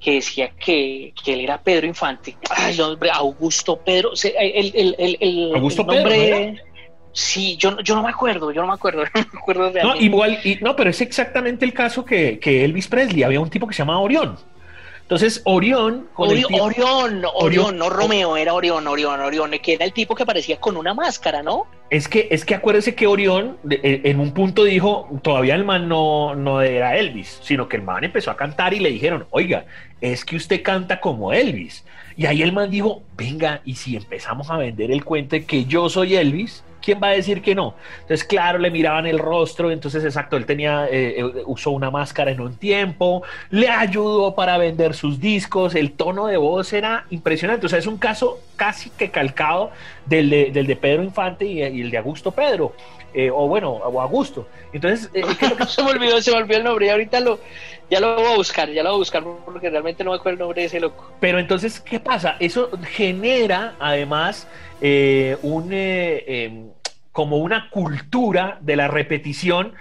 que 0.01 0.15
decía 0.15 0.51
que, 0.51 1.13
él 1.27 1.41
era 1.41 1.61
Pedro 1.61 1.89
Infante. 1.89 2.37
Ay, 2.51 2.81
hombre, 2.81 3.11
Augusto 3.11 3.81
Pedro, 3.81 4.13
el, 4.23 4.95
el, 4.97 5.17
el, 5.21 5.53
Augusto 5.57 5.83
nombre... 5.83 6.63
Sí, 7.17 7.57
yo, 7.57 7.79
yo 7.81 7.95
no 7.95 8.03
me 8.03 8.11
acuerdo, 8.11 8.51
yo 8.51 8.61
no 8.61 8.67
me 8.67 8.75
acuerdo, 8.75 9.05
no 9.15 9.27
me 9.33 9.39
acuerdo 9.39 9.73
No, 9.83 9.95
igual, 9.97 10.39
y, 10.43 10.57
no, 10.61 10.75
pero 10.75 10.91
es 10.91 11.01
exactamente 11.01 11.65
el 11.65 11.73
caso 11.73 12.05
que, 12.05 12.41
que 12.41 12.65
Elvis 12.65 12.89
Presley, 12.89 13.23
había 13.23 13.41
un 13.41 13.51
tipo 13.51 13.67
que 13.67 13.75
se 13.75 13.83
llamaba 13.83 14.01
Orión. 14.01 14.37
Entonces, 15.05 15.43
Orión. 15.45 16.09
Orión, 16.17 17.23
Orión, 17.35 17.77
no 17.77 17.91
Romeo, 17.91 18.39
era 18.39 18.55
Orión, 18.55 18.87
Orión, 18.87 19.21
Orión, 19.21 19.51
que 19.63 19.75
era 19.75 19.85
el 19.85 19.93
tipo 19.93 20.15
que 20.15 20.23
aparecía 20.23 20.59
con 20.59 20.79
una 20.79 20.95
máscara, 20.95 21.43
¿no? 21.43 21.67
Es 21.91 22.09
que, 22.09 22.29
es 22.31 22.47
que 22.47 22.55
acuérdese 22.55 22.95
que 22.95 23.07
Orión 23.07 23.59
e, 23.69 24.01
en 24.05 24.19
un 24.19 24.33
punto 24.33 24.65
dijo, 24.65 25.07
todavía 25.23 25.57
el 25.57 25.65
man 25.65 25.89
no, 25.89 26.35
no 26.35 26.63
era 26.63 26.97
Elvis, 26.97 27.39
sino 27.43 27.69
que 27.69 27.77
el 27.77 27.83
man 27.83 28.03
empezó 28.03 28.31
a 28.31 28.37
cantar 28.37 28.73
y 28.73 28.81
le 28.81 28.89
dijeron, 28.89 29.27
oiga, 29.29 29.67
es 30.01 30.25
que 30.25 30.37
usted 30.37 30.63
canta 30.63 31.01
como 31.01 31.35
Elvis. 31.35 31.85
Y 32.17 32.25
ahí 32.25 32.41
el 32.41 32.53
man 32.53 32.71
dijo, 32.71 33.03
venga, 33.15 33.61
y 33.67 33.75
si 33.75 33.97
empezamos 33.97 34.51
a 34.51 34.57
vender 34.57 34.91
el 34.91 35.05
cuento 35.05 35.37
de 35.37 35.45
que 35.45 35.67
yo 35.67 35.91
soy 35.91 36.17
Elvis, 36.17 36.64
¿quién 36.85 37.01
va 37.03 37.09
a 37.09 37.13
decir 37.13 37.41
que 37.41 37.55
no? 37.55 37.75
Entonces, 38.03 38.25
claro, 38.25 38.59
le 38.59 38.71
miraban 38.71 39.07
el 39.07 39.19
rostro, 39.19 39.71
entonces, 39.71 40.05
exacto, 40.05 40.37
él 40.37 40.45
tenía, 40.45 40.87
eh, 40.87 41.21
eh, 41.21 41.43
usó 41.47 41.71
una 41.71 41.91
máscara 41.91 42.31
en 42.31 42.41
un 42.41 42.57
tiempo, 42.57 43.23
le 43.51 43.69
ayudó 43.69 44.35
para 44.35 44.59
vender 44.59 44.95
sus 44.95 45.19
discos, 45.19 45.75
el 45.75 45.93
tono 45.93 46.27
de 46.27 46.37
voz 46.37 46.73
era 46.73 47.07
impresionante, 47.11 47.67
o 47.67 47.69
sea, 47.69 47.79
es 47.79 47.87
un 47.87 47.97
caso 47.97 48.39
casi 48.57 48.91
que 48.91 49.11
calcado 49.11 49.71
del 50.07 50.31
de, 50.31 50.77
Pedro 50.77 51.03
Infante 51.03 51.45
y, 51.45 51.63
el 51.63 51.91
de 51.91 51.99
Augusto 51.99 52.31
Pedro. 52.31 52.75
Eh, 53.13 53.31
o 53.31 53.47
bueno, 53.47 53.71
o 53.71 54.01
Augusto. 54.01 54.49
Entonces, 54.73 55.09
se 55.69 55.83
me 55.85 55.91
olvidó, 55.91 56.21
se 56.21 56.33
me 56.33 56.39
olvidó 56.39 56.59
el 56.59 56.65
nombre, 56.65 56.87
y 56.87 56.89
ahorita 56.89 57.21
lo, 57.21 57.39
ya 57.89 58.01
lo 58.01 58.17
voy 58.17 58.33
a 58.33 58.37
buscar, 58.37 58.69
ya 58.71 58.83
lo 58.83 58.91
voy 58.91 58.97
a 58.97 58.99
buscar 58.99 59.23
porque 59.45 59.71
realmente 59.71 60.03
no 60.03 60.11
me 60.11 60.17
acuerdo 60.17 60.35
el 60.35 60.39
nombre 60.41 60.63
de 60.63 60.67
ese 60.67 60.81
loco. 60.81 61.13
Pero 61.21 61.39
entonces, 61.39 61.79
¿qué 61.81 62.01
pasa? 62.01 62.37
Eso 62.41 62.71
genera 62.91 63.75
además 63.79 64.49
un, 64.81 65.69
em, 65.71 66.71
como 67.13 67.37
una 67.37 67.71
cultura 67.71 68.59
de 68.61 68.75
la 68.75 68.89
repetición 68.89 69.75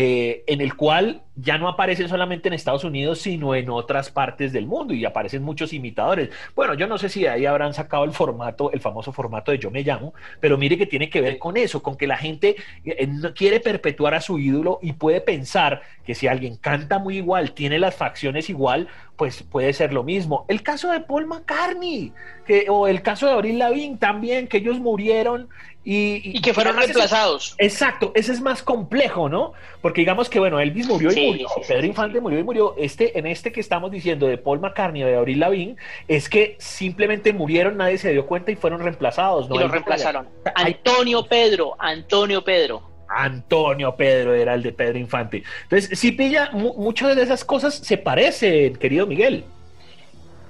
eh, 0.00 0.44
en 0.46 0.60
el 0.60 0.76
cual 0.76 1.22
ya 1.34 1.58
no 1.58 1.66
aparece 1.66 2.06
solamente 2.06 2.46
en 2.46 2.54
Estados 2.54 2.84
Unidos, 2.84 3.18
sino 3.18 3.56
en 3.56 3.68
otras 3.68 4.12
partes 4.12 4.52
del 4.52 4.64
mundo 4.64 4.94
y 4.94 5.04
aparecen 5.04 5.42
muchos 5.42 5.72
imitadores. 5.72 6.30
Bueno, 6.54 6.74
yo 6.74 6.86
no 6.86 6.98
sé 6.98 7.08
si 7.08 7.22
de 7.22 7.30
ahí 7.30 7.46
habrán 7.46 7.74
sacado 7.74 8.04
el 8.04 8.12
formato, 8.12 8.70
el 8.70 8.78
famoso 8.78 9.10
formato 9.10 9.50
de 9.50 9.58
Yo 9.58 9.72
me 9.72 9.82
llamo, 9.82 10.14
pero 10.38 10.56
mire 10.56 10.78
que 10.78 10.86
tiene 10.86 11.10
que 11.10 11.20
ver 11.20 11.38
con 11.38 11.56
eso, 11.56 11.82
con 11.82 11.96
que 11.96 12.06
la 12.06 12.16
gente 12.16 12.54
eh, 12.84 13.08
quiere 13.34 13.58
perpetuar 13.58 14.14
a 14.14 14.20
su 14.20 14.38
ídolo 14.38 14.78
y 14.82 14.92
puede 14.92 15.20
pensar 15.20 15.82
que 16.04 16.14
si 16.14 16.28
alguien 16.28 16.58
canta 16.58 17.00
muy 17.00 17.16
igual, 17.16 17.50
tiene 17.50 17.80
las 17.80 17.96
facciones 17.96 18.48
igual, 18.48 18.86
pues 19.16 19.42
puede 19.42 19.72
ser 19.72 19.92
lo 19.92 20.04
mismo. 20.04 20.44
El 20.46 20.62
caso 20.62 20.92
de 20.92 21.00
Paul 21.00 21.26
McCartney, 21.26 22.12
que, 22.46 22.66
o 22.68 22.86
el 22.86 23.02
caso 23.02 23.26
de 23.26 23.32
Avril 23.32 23.58
Lavigne 23.58 23.96
también, 23.96 24.46
que 24.46 24.58
ellos 24.58 24.78
murieron 24.78 25.48
y, 25.90 26.42
que 26.42 26.52
fueron 26.52 26.76
reemplazados. 26.76 27.54
exacto, 27.56 28.12
ese 28.14 28.32
es 28.32 28.42
más 28.42 28.62
complejo, 28.62 29.30
¿no? 29.30 29.54
Porque 29.80 30.02
digamos 30.02 30.28
que, 30.28 30.38
bueno, 30.38 30.60
Elvis 30.60 30.86
murió 30.86 31.10
y 31.10 31.26
murió, 31.28 31.48
Pedro 31.66 31.86
Infante 31.86 32.20
murió 32.20 32.38
y 32.38 32.42
murió. 32.42 32.74
Este, 32.76 33.18
en 33.18 33.26
este 33.26 33.52
que 33.52 33.60
estamos 33.60 33.90
diciendo 33.90 34.26
de 34.26 34.36
Paul 34.36 34.60
McCartney 34.60 35.02
o 35.02 35.06
de 35.06 35.16
Avril 35.16 35.40
Lavigne, 35.40 35.76
es 36.06 36.28
que 36.28 36.56
simplemente 36.58 37.32
murieron, 37.32 37.78
nadie 37.78 37.96
se 37.96 38.12
dio 38.12 38.26
cuenta 38.26 38.50
y 38.50 38.56
fueron 38.56 38.82
reemplazados. 38.82 39.48
¿no? 39.48 39.54
Y 39.54 39.60
lo 39.60 39.68
reemplazaron. 39.68 40.28
Antonio 40.54 41.24
Pedro, 41.24 41.74
Antonio 41.78 42.44
Pedro. 42.44 42.82
Antonio 43.08 43.96
Pedro 43.96 44.34
era 44.34 44.52
el 44.52 44.62
de 44.62 44.72
Pedro 44.72 44.98
Infante. 44.98 45.42
Entonces, 45.62 45.98
sí 45.98 46.12
pilla, 46.12 46.50
muchas 46.52 47.16
de 47.16 47.22
esas 47.22 47.46
cosas 47.46 47.74
se 47.74 47.96
parecen, 47.96 48.76
querido 48.76 49.06
Miguel. 49.06 49.46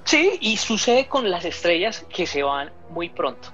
Sí, 0.02 0.36
y 0.40 0.56
sucede 0.56 1.06
con 1.06 1.30
las 1.30 1.44
estrellas 1.44 2.04
que 2.12 2.26
se 2.26 2.42
van 2.42 2.72
muy 2.90 3.08
pronto. 3.08 3.50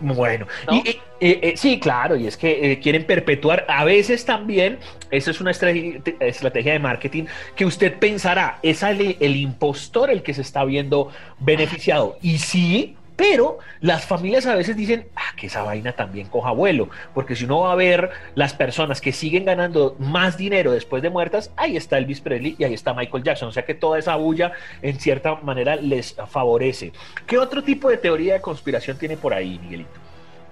Bueno, 0.00 0.46
y, 0.70 0.98
eh, 1.20 1.54
sí, 1.56 1.80
claro, 1.80 2.16
y 2.16 2.26
es 2.26 2.36
que 2.36 2.72
eh, 2.72 2.80
quieren 2.80 3.04
perpetuar, 3.04 3.64
a 3.68 3.84
veces 3.84 4.24
también, 4.24 4.78
eso 5.10 5.30
es 5.30 5.40
una 5.40 5.50
estrategia, 5.50 6.72
de 6.72 6.78
marketing, 6.78 7.24
que 7.54 7.64
usted 7.64 7.98
pensará, 7.98 8.58
es 8.62 8.82
el, 8.82 9.16
el 9.20 9.36
impostor 9.36 10.10
el 10.10 10.22
que 10.22 10.34
se 10.34 10.42
está 10.42 10.64
viendo 10.64 11.10
beneficiado. 11.40 12.18
Y 12.20 12.38
sí, 12.38 12.96
pero 13.16 13.58
las 13.80 14.04
familias 14.04 14.46
a 14.46 14.54
veces 14.54 14.76
dicen, 14.76 15.08
ah, 15.16 15.34
que 15.36 15.46
esa 15.46 15.62
vaina 15.62 15.92
también 15.92 16.28
coja 16.28 16.50
vuelo, 16.50 16.90
porque 17.14 17.34
si 17.34 17.44
uno 17.44 17.60
va 17.60 17.72
a 17.72 17.76
ver 17.76 18.10
las 18.34 18.52
personas 18.52 19.00
que 19.00 19.12
siguen 19.12 19.46
ganando 19.46 19.96
más 19.98 20.36
dinero 20.36 20.72
después 20.72 21.02
de 21.02 21.10
muertas, 21.10 21.50
ahí 21.56 21.76
está 21.76 21.98
Elvis 21.98 22.20
Presley 22.20 22.56
y 22.58 22.64
ahí 22.64 22.74
está 22.74 22.94
Michael 22.94 23.24
Jackson, 23.24 23.48
o 23.48 23.52
sea 23.52 23.64
que 23.64 23.74
toda 23.74 23.98
esa 23.98 24.16
bulla 24.16 24.52
en 24.82 25.00
cierta 25.00 25.36
manera 25.36 25.76
les 25.76 26.14
favorece. 26.28 26.92
¿Qué 27.26 27.38
otro 27.38 27.62
tipo 27.62 27.88
de 27.88 27.96
teoría 27.96 28.34
de 28.34 28.40
conspiración 28.40 28.98
tiene 28.98 29.16
por 29.16 29.32
ahí, 29.32 29.58
Miguelito? 29.58 29.98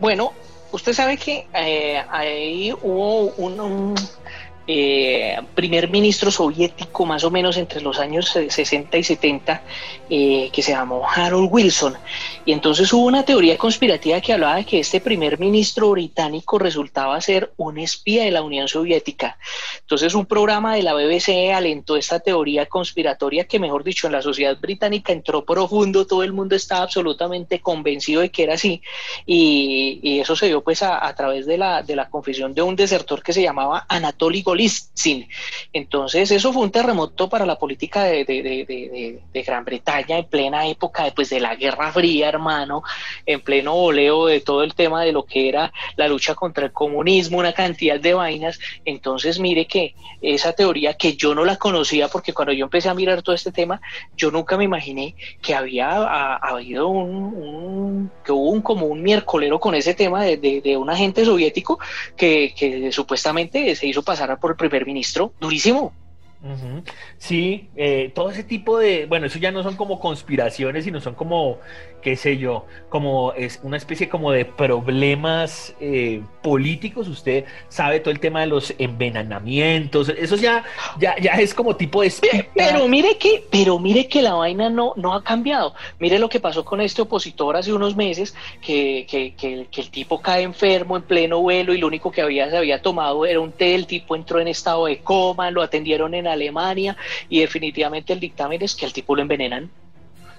Bueno, 0.00 0.32
usted 0.72 0.92
sabe 0.92 1.16
que 1.16 1.46
eh, 1.54 2.02
ahí 2.10 2.72
hubo 2.82 3.32
un 3.36 3.94
eh, 4.66 5.36
primer 5.54 5.90
ministro 5.90 6.30
soviético 6.30 7.06
más 7.06 7.24
o 7.24 7.30
menos 7.30 7.56
entre 7.56 7.80
los 7.80 7.98
años 7.98 8.30
60 8.30 8.96
y 8.96 9.04
70 9.04 9.62
eh, 10.10 10.50
que 10.52 10.62
se 10.62 10.72
llamó 10.72 11.06
Harold 11.08 11.48
Wilson. 11.50 11.94
Y 12.44 12.52
entonces 12.52 12.92
hubo 12.92 13.06
una 13.06 13.24
teoría 13.24 13.56
conspirativa 13.58 14.20
que 14.20 14.32
hablaba 14.32 14.56
de 14.56 14.64
que 14.64 14.80
este 14.80 15.00
primer 15.00 15.38
ministro 15.38 15.90
británico 15.90 16.58
resultaba 16.58 17.20
ser 17.20 17.52
un 17.56 17.78
espía 17.78 18.24
de 18.24 18.30
la 18.30 18.42
Unión 18.42 18.68
Soviética. 18.68 19.38
Entonces 19.80 20.14
un 20.14 20.26
programa 20.26 20.74
de 20.74 20.82
la 20.82 20.94
BBC 20.94 21.52
alentó 21.54 21.96
esta 21.96 22.20
teoría 22.20 22.66
conspiratoria 22.66 23.44
que 23.44 23.58
mejor 23.58 23.84
dicho 23.84 24.06
en 24.06 24.12
la 24.12 24.22
sociedad 24.22 24.58
británica 24.58 25.12
entró 25.12 25.44
profundo 25.44 26.06
todo 26.06 26.22
el 26.22 26.32
mundo 26.32 26.56
estaba 26.56 26.82
absolutamente 26.82 27.60
convencido 27.60 28.20
de 28.20 28.30
que 28.30 28.44
era 28.44 28.54
así 28.54 28.82
y, 29.26 30.20
eso 30.20 30.36
se 30.36 30.46
dio 30.46 30.62
pues 30.62 30.82
a, 30.82 31.12
través 31.14 31.44
de 31.44 31.58
la, 31.58 32.08
confesión 32.10 32.54
de 32.54 32.62
un 32.62 32.76
desertor 32.76 33.22
que 33.22 33.32
se 33.32 33.42
llamaba 33.42 33.84
Anatoly 33.88 34.42
entonces, 35.72 36.30
eso 36.30 36.52
fue 36.52 36.62
un 36.62 36.70
terremoto 36.70 37.28
para 37.28 37.46
la 37.46 37.58
política 37.58 38.04
de, 38.04 39.20
Gran 39.32 39.64
Bretaña 39.64 40.18
en 40.18 40.24
plena 40.24 40.66
época 40.66 41.12
pues, 41.14 41.30
de 41.30 41.40
la 41.40 41.54
Guerra 41.56 41.92
Fría, 41.92 42.28
hermano, 42.28 42.82
en 43.26 43.40
pleno 43.40 43.74
voleo 43.74 44.26
de 44.26 44.40
todo 44.40 44.62
el 44.62 44.74
tema 44.74 45.02
de 45.02 45.12
lo 45.12 45.24
que 45.24 45.48
era 45.48 45.72
la 45.96 46.08
lucha 46.08 46.34
contra 46.34 46.66
el 46.66 46.72
comunismo, 46.72 47.38
una 47.38 47.52
cantidad 47.52 48.00
de 48.00 48.14
vainas. 48.14 48.58
Entonces, 48.84 49.38
mire 49.38 49.66
que 49.66 49.94
esa 50.22 50.52
teoría 50.52 50.94
que 50.94 51.16
yo 51.16 51.34
no 51.34 51.44
la 51.44 51.56
conocía, 51.56 52.08
porque 52.08 52.32
cuando 52.32 52.52
yo 52.52 52.64
empecé 52.64 52.88
a 52.88 52.94
mirar 52.94 53.22
todo 53.22 53.34
este 53.34 53.52
tema, 53.52 53.80
yo 54.16 54.30
nunca 54.30 54.56
me 54.56 54.64
imaginé 54.64 55.14
que 55.42 55.54
había 55.54 56.36
habido 56.36 56.88
un, 56.88 58.10
que 58.24 58.32
hubo 58.32 58.50
un 58.50 58.62
como 58.62 58.86
un 58.86 59.02
miércolero 59.02 59.60
con 59.60 59.74
ese 59.74 59.94
tema 59.94 60.24
de, 60.24 60.74
un 60.76 60.90
agente 60.90 61.24
soviético 61.24 61.78
que, 62.16 62.54
que 62.56 62.90
supuestamente 62.90 63.74
se 63.76 63.86
hizo 63.86 64.02
pasar 64.02 64.30
por 64.44 64.50
el 64.50 64.58
primer 64.58 64.84
ministro, 64.84 65.32
durísimo. 65.40 65.94
Sí, 67.16 67.68
eh, 67.74 68.12
todo 68.14 68.30
ese 68.30 68.44
tipo 68.44 68.78
de, 68.78 69.06
bueno, 69.06 69.26
eso 69.26 69.38
ya 69.38 69.50
no 69.50 69.62
son 69.62 69.76
como 69.76 69.98
conspiraciones, 69.98 70.84
sino 70.84 71.00
son 71.00 71.14
como, 71.14 71.58
qué 72.02 72.16
sé 72.16 72.36
yo, 72.36 72.66
como 72.90 73.32
es 73.32 73.60
una 73.62 73.78
especie 73.78 74.10
como 74.10 74.30
de 74.30 74.44
problemas 74.44 75.74
eh, 75.80 76.20
políticos. 76.42 77.08
Usted 77.08 77.46
sabe 77.68 78.00
todo 78.00 78.10
el 78.10 78.20
tema 78.20 78.42
de 78.42 78.48
los 78.48 78.74
envenenamientos, 78.78 80.10
eso 80.10 80.36
ya, 80.36 80.64
ya, 80.98 81.16
ya 81.18 81.32
es 81.32 81.54
como 81.54 81.76
tipo 81.76 82.02
de... 82.02 82.12
Pero, 82.54 82.88
mire 82.88 83.16
que, 83.16 83.42
pero 83.50 83.78
mire 83.78 84.06
que 84.06 84.20
la 84.20 84.34
vaina 84.34 84.68
no, 84.68 84.92
no 84.96 85.14
ha 85.14 85.24
cambiado. 85.24 85.74
Mire 85.98 86.18
lo 86.18 86.28
que 86.28 86.40
pasó 86.40 86.62
con 86.62 86.82
este 86.82 87.00
opositor 87.00 87.56
hace 87.56 87.72
unos 87.72 87.96
meses, 87.96 88.34
que, 88.60 89.06
que, 89.08 89.34
que, 89.34 89.66
que 89.70 89.80
el 89.80 89.90
tipo 89.90 90.20
cae 90.20 90.42
enfermo 90.42 90.96
en 90.96 91.02
pleno 91.02 91.40
vuelo 91.40 91.72
y 91.72 91.78
lo 91.78 91.86
único 91.86 92.12
que 92.12 92.20
había, 92.20 92.50
se 92.50 92.58
había 92.58 92.82
tomado 92.82 93.24
era 93.24 93.40
un 93.40 93.52
té, 93.52 93.74
el 93.74 93.86
tipo 93.86 94.14
entró 94.14 94.40
en 94.40 94.48
estado 94.48 94.86
de 94.86 94.98
coma, 94.98 95.50
lo 95.50 95.62
atendieron 95.62 96.12
en 96.12 96.33
Alemania 96.34 96.96
y 97.28 97.40
definitivamente 97.40 98.12
el 98.12 98.20
dictamen 98.20 98.62
es 98.62 98.74
que 98.74 98.86
al 98.86 98.92
tipo 98.92 99.16
lo 99.16 99.22
envenenan. 99.22 99.70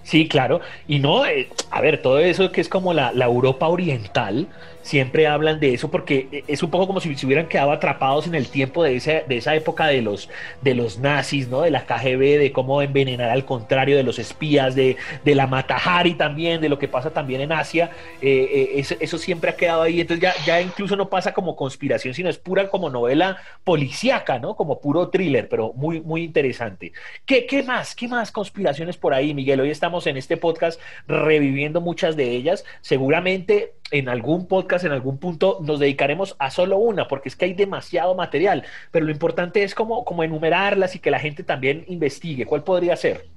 Sí, 0.03 0.27
claro. 0.27 0.61
Y 0.87 0.99
no, 0.99 1.25
eh, 1.25 1.49
a 1.71 1.81
ver, 1.81 2.01
todo 2.01 2.19
eso 2.19 2.51
que 2.51 2.61
es 2.61 2.69
como 2.69 2.93
la, 2.93 3.11
la 3.11 3.25
Europa 3.25 3.67
oriental, 3.67 4.47
siempre 4.85 5.25
hablan 5.25 5.59
de 5.59 5.73
eso 5.73 5.89
porque 5.89 6.43
es 6.47 6.61
un 6.61 6.69
poco 6.69 6.85
como 6.85 6.99
si 6.99 7.15
se 7.15 7.25
hubieran 7.25 7.47
quedado 7.47 7.71
atrapados 7.71 8.27
en 8.27 8.35
el 8.35 8.47
tiempo 8.47 8.83
de 8.83 8.95
esa, 8.95 9.21
de 9.27 9.37
esa 9.37 9.55
época 9.55 9.87
de 9.87 10.03
los, 10.03 10.29
de 10.61 10.75
los 10.75 10.99
nazis, 10.99 11.47
¿no? 11.47 11.61
De 11.61 11.71
la 11.71 11.87
KGB, 11.87 12.37
de 12.37 12.51
cómo 12.53 12.83
envenenar 12.83 13.31
al 13.31 13.45
contrario, 13.45 13.97
de 13.97 14.03
los 14.03 14.19
espías, 14.19 14.75
de, 14.75 14.95
de 15.23 15.35
la 15.35 15.47
Matahari 15.47 16.13
también, 16.13 16.61
de 16.61 16.69
lo 16.69 16.77
que 16.77 16.87
pasa 16.87 17.09
también 17.09 17.41
en 17.41 17.51
Asia. 17.51 17.89
Eh, 18.21 18.47
eh, 18.53 18.69
eso, 18.75 18.95
eso, 18.99 19.17
siempre 19.17 19.49
ha 19.49 19.55
quedado 19.55 19.81
ahí. 19.81 20.01
Entonces 20.01 20.21
ya, 20.21 20.33
ya 20.45 20.61
incluso 20.61 20.95
no 20.95 21.09
pasa 21.09 21.33
como 21.33 21.55
conspiración, 21.55 22.13
sino 22.13 22.29
es 22.29 22.37
pura 22.37 22.69
como 22.69 22.91
novela 22.91 23.37
policíaca, 23.63 24.37
¿no? 24.37 24.55
Como 24.55 24.79
puro 24.79 25.09
thriller, 25.09 25.49
pero 25.49 25.73
muy, 25.73 25.99
muy 25.99 26.21
interesante. 26.21 26.93
¿Qué, 27.25 27.47
qué 27.47 27.63
más? 27.63 27.95
¿Qué 27.95 28.07
más 28.07 28.31
conspiraciones 28.31 28.97
por 28.97 29.15
ahí, 29.15 29.33
Miguel? 29.33 29.61
Hoy 29.61 29.71
estamos 29.71 30.05
en 30.05 30.17
este 30.17 30.37
podcast 30.37 30.79
reviviendo 31.07 31.81
muchas 31.81 32.15
de 32.15 32.29
ellas. 32.29 32.65
Seguramente 32.81 33.73
en 33.91 34.09
algún 34.09 34.47
podcast, 34.47 34.85
en 34.85 34.91
algún 34.91 35.17
punto, 35.17 35.59
nos 35.61 35.79
dedicaremos 35.79 36.35
a 36.39 36.49
solo 36.49 36.77
una, 36.77 37.07
porque 37.07 37.29
es 37.29 37.35
que 37.35 37.45
hay 37.45 37.53
demasiado 37.53 38.15
material, 38.15 38.63
pero 38.91 39.05
lo 39.05 39.11
importante 39.11 39.63
es 39.63 39.75
como, 39.75 40.03
como 40.05 40.23
enumerarlas 40.23 40.95
y 40.95 40.99
que 40.99 41.11
la 41.11 41.19
gente 41.19 41.43
también 41.43 41.85
investigue. 41.87 42.45
¿Cuál 42.45 42.63
podría 42.63 42.95
ser? 42.95 43.27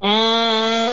Mm, 0.00 0.90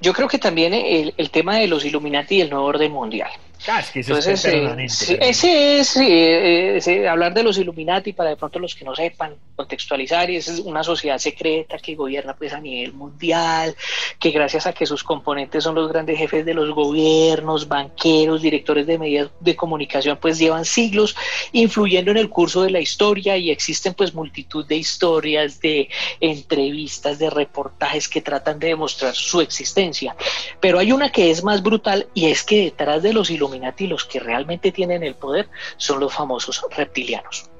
yo 0.00 0.12
creo 0.12 0.28
que 0.28 0.38
también 0.38 0.72
el, 0.72 1.14
el, 1.16 1.30
tema 1.30 1.56
de 1.56 1.68
los 1.68 1.84
Illuminati 1.84 2.36
y 2.36 2.40
el 2.40 2.50
nuevo 2.50 2.64
orden 2.66 2.90
mundial. 2.90 3.30
Ah, 3.68 3.80
es 3.80 3.90
que 3.90 4.00
Entonces, 4.00 4.44
es 4.44 5.10
ese 5.10 5.78
es 5.80 5.96
eh, 5.96 6.76
ese, 6.76 7.08
hablar 7.08 7.34
de 7.34 7.42
los 7.42 7.58
Illuminati 7.58 8.12
para 8.12 8.30
de 8.30 8.36
pronto 8.36 8.60
los 8.60 8.74
que 8.76 8.84
no 8.84 8.94
sepan 8.94 9.34
contextualizar, 9.56 10.30
y 10.30 10.36
es 10.36 10.60
una 10.60 10.84
sociedad 10.84 11.18
secreta 11.18 11.78
que 11.78 11.94
gobierna 11.94 12.36
pues 12.36 12.52
a 12.52 12.60
nivel 12.60 12.92
mundial, 12.92 13.74
que 14.18 14.30
gracias 14.30 14.66
a 14.66 14.72
que 14.72 14.86
sus 14.86 15.02
componentes 15.02 15.64
son 15.64 15.74
los 15.74 15.90
grandes 15.90 16.18
jefes 16.18 16.44
de 16.44 16.54
los 16.54 16.70
gobiernos, 16.72 17.66
banqueros, 17.66 18.42
directores 18.42 18.86
de 18.86 18.98
medios 18.98 19.30
de 19.40 19.56
comunicación, 19.56 20.18
pues 20.20 20.38
llevan 20.38 20.64
siglos 20.64 21.16
influyendo 21.52 22.10
en 22.10 22.18
el 22.18 22.28
curso 22.28 22.62
de 22.62 22.70
la 22.70 22.80
historia 22.80 23.36
y 23.36 23.50
existen 23.50 23.94
pues 23.94 24.14
multitud 24.14 24.64
de 24.66 24.76
historias, 24.76 25.60
de 25.60 25.88
entrevistas, 26.20 27.18
de 27.18 27.30
reportajes 27.30 28.08
que 28.08 28.20
tratan 28.20 28.58
de 28.58 28.68
demostrar 28.68 29.14
su 29.14 29.40
existencia. 29.40 30.14
Pero 30.60 30.78
hay 30.78 30.92
una 30.92 31.10
que 31.10 31.30
es 31.30 31.42
más 31.42 31.62
brutal 31.62 32.06
y 32.14 32.26
es 32.26 32.44
que 32.44 32.64
detrás 32.64 33.02
de 33.02 33.12
los 33.12 33.30
Illuminati 33.30 33.55
Illuminati 33.56 33.86
los 33.86 34.04
que 34.04 34.20
realmente 34.20 34.72
tienen 34.72 35.02
el 35.02 35.14
poder 35.14 35.48
son 35.76 36.00
los 36.00 36.14
famosos 36.14 36.64
reptilianos. 36.76 37.50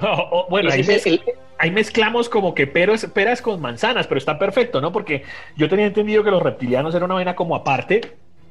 Oh, 0.00 0.28
oh, 0.32 0.46
bueno, 0.50 0.70
ahí, 0.70 1.70
mezclamos 1.70 2.28
como 2.28 2.52
que 2.52 2.66
peras, 2.66 3.06
peras 3.14 3.40
con 3.40 3.60
manzanas, 3.60 4.08
pero 4.08 4.18
está 4.18 4.40
perfecto, 4.40 4.80
¿no? 4.80 4.90
Porque 4.90 5.22
yo 5.56 5.68
tenía 5.68 5.86
entendido 5.86 6.24
que 6.24 6.32
los 6.32 6.42
reptilianos 6.42 6.96
eran 6.96 7.04
una 7.04 7.14
vaina 7.14 7.36
como 7.36 7.54
aparte, 7.54 8.00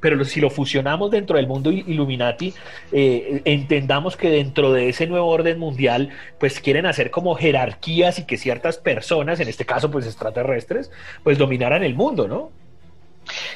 pero 0.00 0.24
si 0.24 0.40
lo 0.40 0.48
fusionamos 0.48 1.10
dentro 1.10 1.36
del 1.36 1.46
mundo 1.46 1.70
Illuminati, 1.70 2.54
eh, 2.92 3.42
entendamos 3.44 4.16
que 4.16 4.30
dentro 4.30 4.72
de 4.72 4.88
ese 4.88 5.06
nuevo 5.06 5.28
orden 5.28 5.58
mundial, 5.58 6.08
pues 6.40 6.60
quieren 6.60 6.86
hacer 6.86 7.10
como 7.10 7.34
jerarquías 7.34 8.18
y 8.18 8.24
que 8.24 8.38
ciertas 8.38 8.78
personas, 8.78 9.38
en 9.38 9.48
este 9.48 9.66
caso 9.66 9.90
pues 9.90 10.06
extraterrestres, 10.06 10.90
pues 11.22 11.36
dominaran 11.36 11.84
el 11.84 11.94
mundo, 11.94 12.26
¿no? 12.26 12.50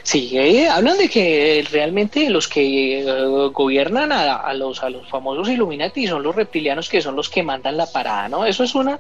Sí, 0.08 0.30
eh, 0.32 0.66
hablan 0.70 0.96
de 0.96 1.10
que 1.10 1.62
realmente 1.70 2.30
los 2.30 2.48
que 2.48 3.00
eh, 3.00 3.26
gobiernan 3.52 4.10
a, 4.10 4.54
los, 4.54 4.82
a 4.82 4.88
los 4.88 5.06
famosos 5.06 5.50
Illuminati 5.50 6.06
son 6.06 6.22
los 6.22 6.34
reptilianos 6.34 6.88
que 6.88 7.02
son 7.02 7.14
los 7.14 7.28
que 7.28 7.42
mandan 7.42 7.76
la 7.76 7.84
parada, 7.84 8.26
¿no? 8.26 8.46
Eso 8.46 8.64
es 8.64 8.74
una, 8.74 8.98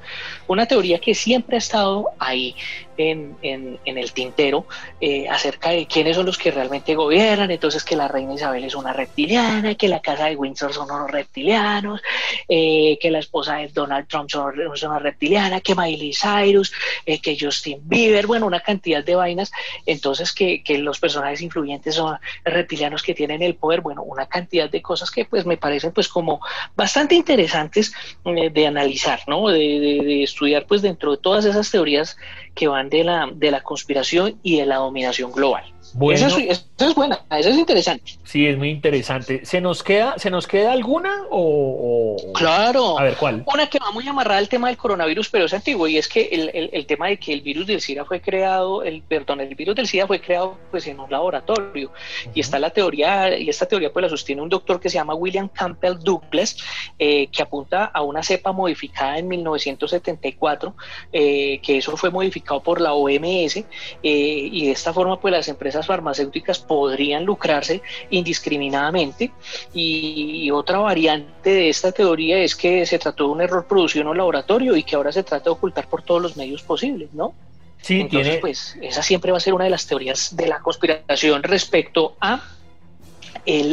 una 0.48 0.66
teoría 0.66 0.98
que 0.98 1.14
siempre 1.14 1.56
ha 1.56 1.60
estado 1.60 2.10
ahí 2.18 2.54
en, 2.98 3.38
en, 3.42 3.78
el 3.86 4.12
tintero 4.12 4.66
eh, 5.00 5.28
acerca 5.30 5.70
de 5.70 5.86
quiénes 5.86 6.16
son 6.16 6.26
los 6.26 6.36
que 6.36 6.50
realmente 6.50 6.96
gobiernan, 6.96 7.50
entonces 7.50 7.84
que 7.84 7.96
la 7.96 8.08
reina 8.08 8.34
Isabel 8.34 8.64
es 8.64 8.74
una 8.74 8.92
reptiliana, 8.92 9.76
que 9.76 9.88
la 9.88 10.00
casa 10.00 10.26
de 10.26 10.36
Windsor 10.36 10.74
son 10.74 10.90
unos 10.90 11.10
reptilianos, 11.10 12.02
que 12.48 13.08
la 13.10 13.20
esposa 13.20 13.58
de 13.58 13.68
Donald 13.68 14.08
Trump 14.08 14.28
son, 14.28 14.52
es 14.74 14.82
una 14.82 14.98
reptiliana, 14.98 15.60
que 15.60 15.76
Miley 15.76 16.12
Cyrus, 16.12 16.72
que 17.06 17.38
Justin 17.40 17.78
Bieber, 17.84 18.26
bueno, 18.26 18.46
una 18.46 18.60
cantidad 18.60 19.04
de 19.04 19.14
vainas, 19.14 19.52
entonces 19.86 20.32
que 20.32 20.58
que, 20.64 20.78
los 20.78 20.97
personajes 20.98 21.40
influyentes 21.42 21.94
son 21.94 22.18
reptilianos 22.44 23.02
que 23.02 23.14
tienen 23.14 23.42
el 23.42 23.54
poder, 23.54 23.80
bueno, 23.80 24.02
una 24.02 24.26
cantidad 24.26 24.70
de 24.70 24.82
cosas 24.82 25.10
que 25.10 25.24
pues 25.24 25.46
me 25.46 25.56
parecen 25.56 25.92
pues 25.92 26.08
como 26.08 26.40
bastante 26.76 27.14
interesantes 27.14 27.92
eh, 28.24 28.50
de 28.50 28.66
analizar, 28.66 29.20
¿no? 29.26 29.48
De, 29.48 29.58
de, 29.58 30.22
estudiar 30.22 30.66
pues 30.66 30.82
dentro 30.82 31.12
de 31.12 31.18
todas 31.18 31.44
esas 31.44 31.70
teorías 31.70 32.16
que 32.54 32.68
van 32.68 32.88
de 32.88 33.04
la, 33.04 33.28
de 33.32 33.50
la 33.50 33.62
conspiración 33.62 34.38
y 34.42 34.58
de 34.58 34.66
la 34.66 34.76
dominación 34.76 35.32
global. 35.32 35.64
Bueno, 35.94 36.26
esa, 36.26 36.40
es, 36.40 36.94
buena, 36.94 37.20
esa 37.30 37.48
es 37.48 37.56
interesante. 37.56 38.12
Sí, 38.24 38.46
es 38.46 38.56
muy 38.56 38.70
interesante. 38.70 39.44
¿Se 39.44 39.60
nos 39.60 39.82
queda, 39.82 40.14
¿se 40.18 40.30
nos 40.30 40.46
queda 40.46 40.72
alguna 40.72 41.22
o, 41.30 42.16
Claro. 42.34 42.98
A 42.98 43.04
ver, 43.04 43.16
¿cuál? 43.16 43.44
Una 43.46 43.68
que 43.68 43.78
va 43.78 43.90
muy 43.90 44.06
amarrada 44.06 44.38
al 44.38 44.48
tema 44.48 44.68
del 44.68 44.76
coronavirus, 44.76 45.28
pero 45.30 45.46
es 45.46 45.54
antiguo, 45.54 45.86
y 45.88 45.98
es 45.98 46.08
que 46.08 46.28
el, 46.32 46.70
el, 46.72 46.86
tema 46.86 47.08
de 47.08 47.18
que 47.18 47.32
el 47.32 47.40
virus 47.40 47.66
del 47.66 47.80
SIDA 47.80 48.04
fue 48.04 48.20
creado, 48.20 48.82
el 48.82 49.02
perdón, 49.02 49.40
el 49.40 49.54
virus 49.54 49.74
del 49.76 49.86
SIDA 49.86 50.06
fue 50.06 50.20
creado 50.20 50.58
pues 50.70 50.86
en 50.86 51.00
un 51.00 51.10
laboratorio. 51.10 51.92
Y 52.34 52.40
está 52.40 52.58
la 52.58 52.70
teoría, 52.70 53.36
y 53.38 53.48
esta 53.48 53.66
teoría 53.66 53.92
pues 53.92 54.02
la 54.02 54.08
sostiene 54.08 54.42
un 54.42 54.48
doctor 54.48 54.80
que 54.80 54.90
se 54.90 54.96
llama 54.96 55.14
William 55.14 55.48
Campbell 55.48 55.98
Douglas, 55.98 56.56
eh, 56.98 57.28
que 57.28 57.42
apunta 57.42 57.86
a 57.86 58.02
una 58.02 58.22
cepa 58.22 58.52
modificada 58.52 59.18
en 59.18 59.28
1974, 59.28 60.74
eh, 61.12 61.60
que 61.62 61.78
eso 61.78 61.96
fue 61.96 62.10
modificado 62.10 62.62
por 62.62 62.80
la 62.80 62.92
OMS, 62.92 63.56
eh, 63.56 63.64
y 64.02 64.66
de 64.66 64.72
esta 64.72 64.92
forma 64.92 65.20
pues 65.20 65.32
las 65.32 65.48
empresas 65.48 65.77
farmacéuticas 65.86 66.58
podrían 66.58 67.24
lucrarse 67.24 67.82
indiscriminadamente. 68.10 69.32
Y, 69.72 70.50
otra 70.50 70.78
variante 70.78 71.50
de 71.50 71.68
esta 71.68 71.92
teoría 71.92 72.38
es 72.38 72.56
que 72.56 72.86
se 72.86 72.98
trató 72.98 73.24
de 73.24 73.30
un 73.30 73.40
error 73.40 73.66
producido 73.66 74.02
en 74.02 74.08
un 74.08 74.16
laboratorio 74.16 74.76
y 74.76 74.82
que 74.82 74.96
ahora 74.96 75.12
se 75.12 75.22
trata 75.22 75.44
de 75.44 75.50
ocultar 75.50 75.88
por 75.88 76.02
todos 76.02 76.22
los 76.22 76.36
medios 76.36 76.62
posibles, 76.62 77.12
¿no? 77.12 77.34
Sí, 77.80 78.00
Entonces, 78.00 78.38
pues 78.38 78.76
esa 78.82 79.02
siempre 79.02 79.30
va 79.30 79.38
a 79.38 79.40
ser 79.40 79.54
una 79.54 79.64
de 79.64 79.70
las 79.70 79.86
teorías 79.86 80.34
de 80.34 80.48
la 80.48 80.58
conspiración 80.60 81.42
respecto 81.42 82.16
a 82.20 82.42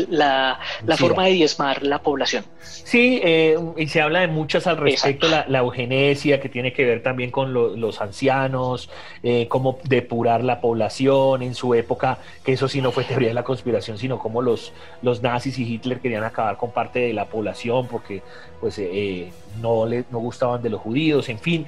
la, 0.09 0.59
forma 0.97 1.25
de 1.25 1.31
diezmar 1.31 1.83
la 1.83 2.01
población. 2.01 2.45
Sí, 2.61 3.19
eh, 3.23 3.57
y 3.77 3.87
se 3.87 4.01
habla 4.01 4.21
de 4.21 4.27
muchas 4.27 4.67
al 4.67 4.77
respecto, 4.77 5.27
la, 5.27 5.59
eugenesia, 5.59 6.39
que 6.39 6.49
tiene 6.49 6.73
que 6.73 6.85
ver 6.85 7.03
también 7.03 7.31
con 7.31 7.53
los 7.53 8.01
ancianos, 8.01 8.89
eh, 9.23 9.47
cómo 9.47 9.79
depurar 9.83 10.43
la 10.43 10.61
población 10.61 11.41
en 11.41 11.55
su 11.55 11.73
época, 11.73 12.19
que 12.43 12.53
eso 12.53 12.67
sí 12.67 12.81
no 12.81 12.91
fue 12.91 13.03
teoría 13.03 13.29
de 13.29 13.33
la 13.33 13.43
conspiración, 13.43 13.97
sino 13.97 14.19
cómo 14.19 14.41
los, 14.41 14.73
los 15.01 15.21
nazis 15.21 15.57
y 15.59 15.63
Hitler 15.63 15.99
querían 15.99 16.23
acabar 16.23 16.57
con 16.57 16.71
parte 16.71 16.99
de 16.99 17.13
la 17.13 17.25
población 17.25 17.87
porque 17.87 18.21
pues 18.59 18.77
eh, 18.79 19.31
no, 19.61 19.85
le, 19.85 20.05
no 20.11 20.19
gustaban 20.19 20.61
de 20.61 20.69
los 20.69 20.81
judíos, 20.81 21.29
en 21.29 21.39
fin. 21.39 21.65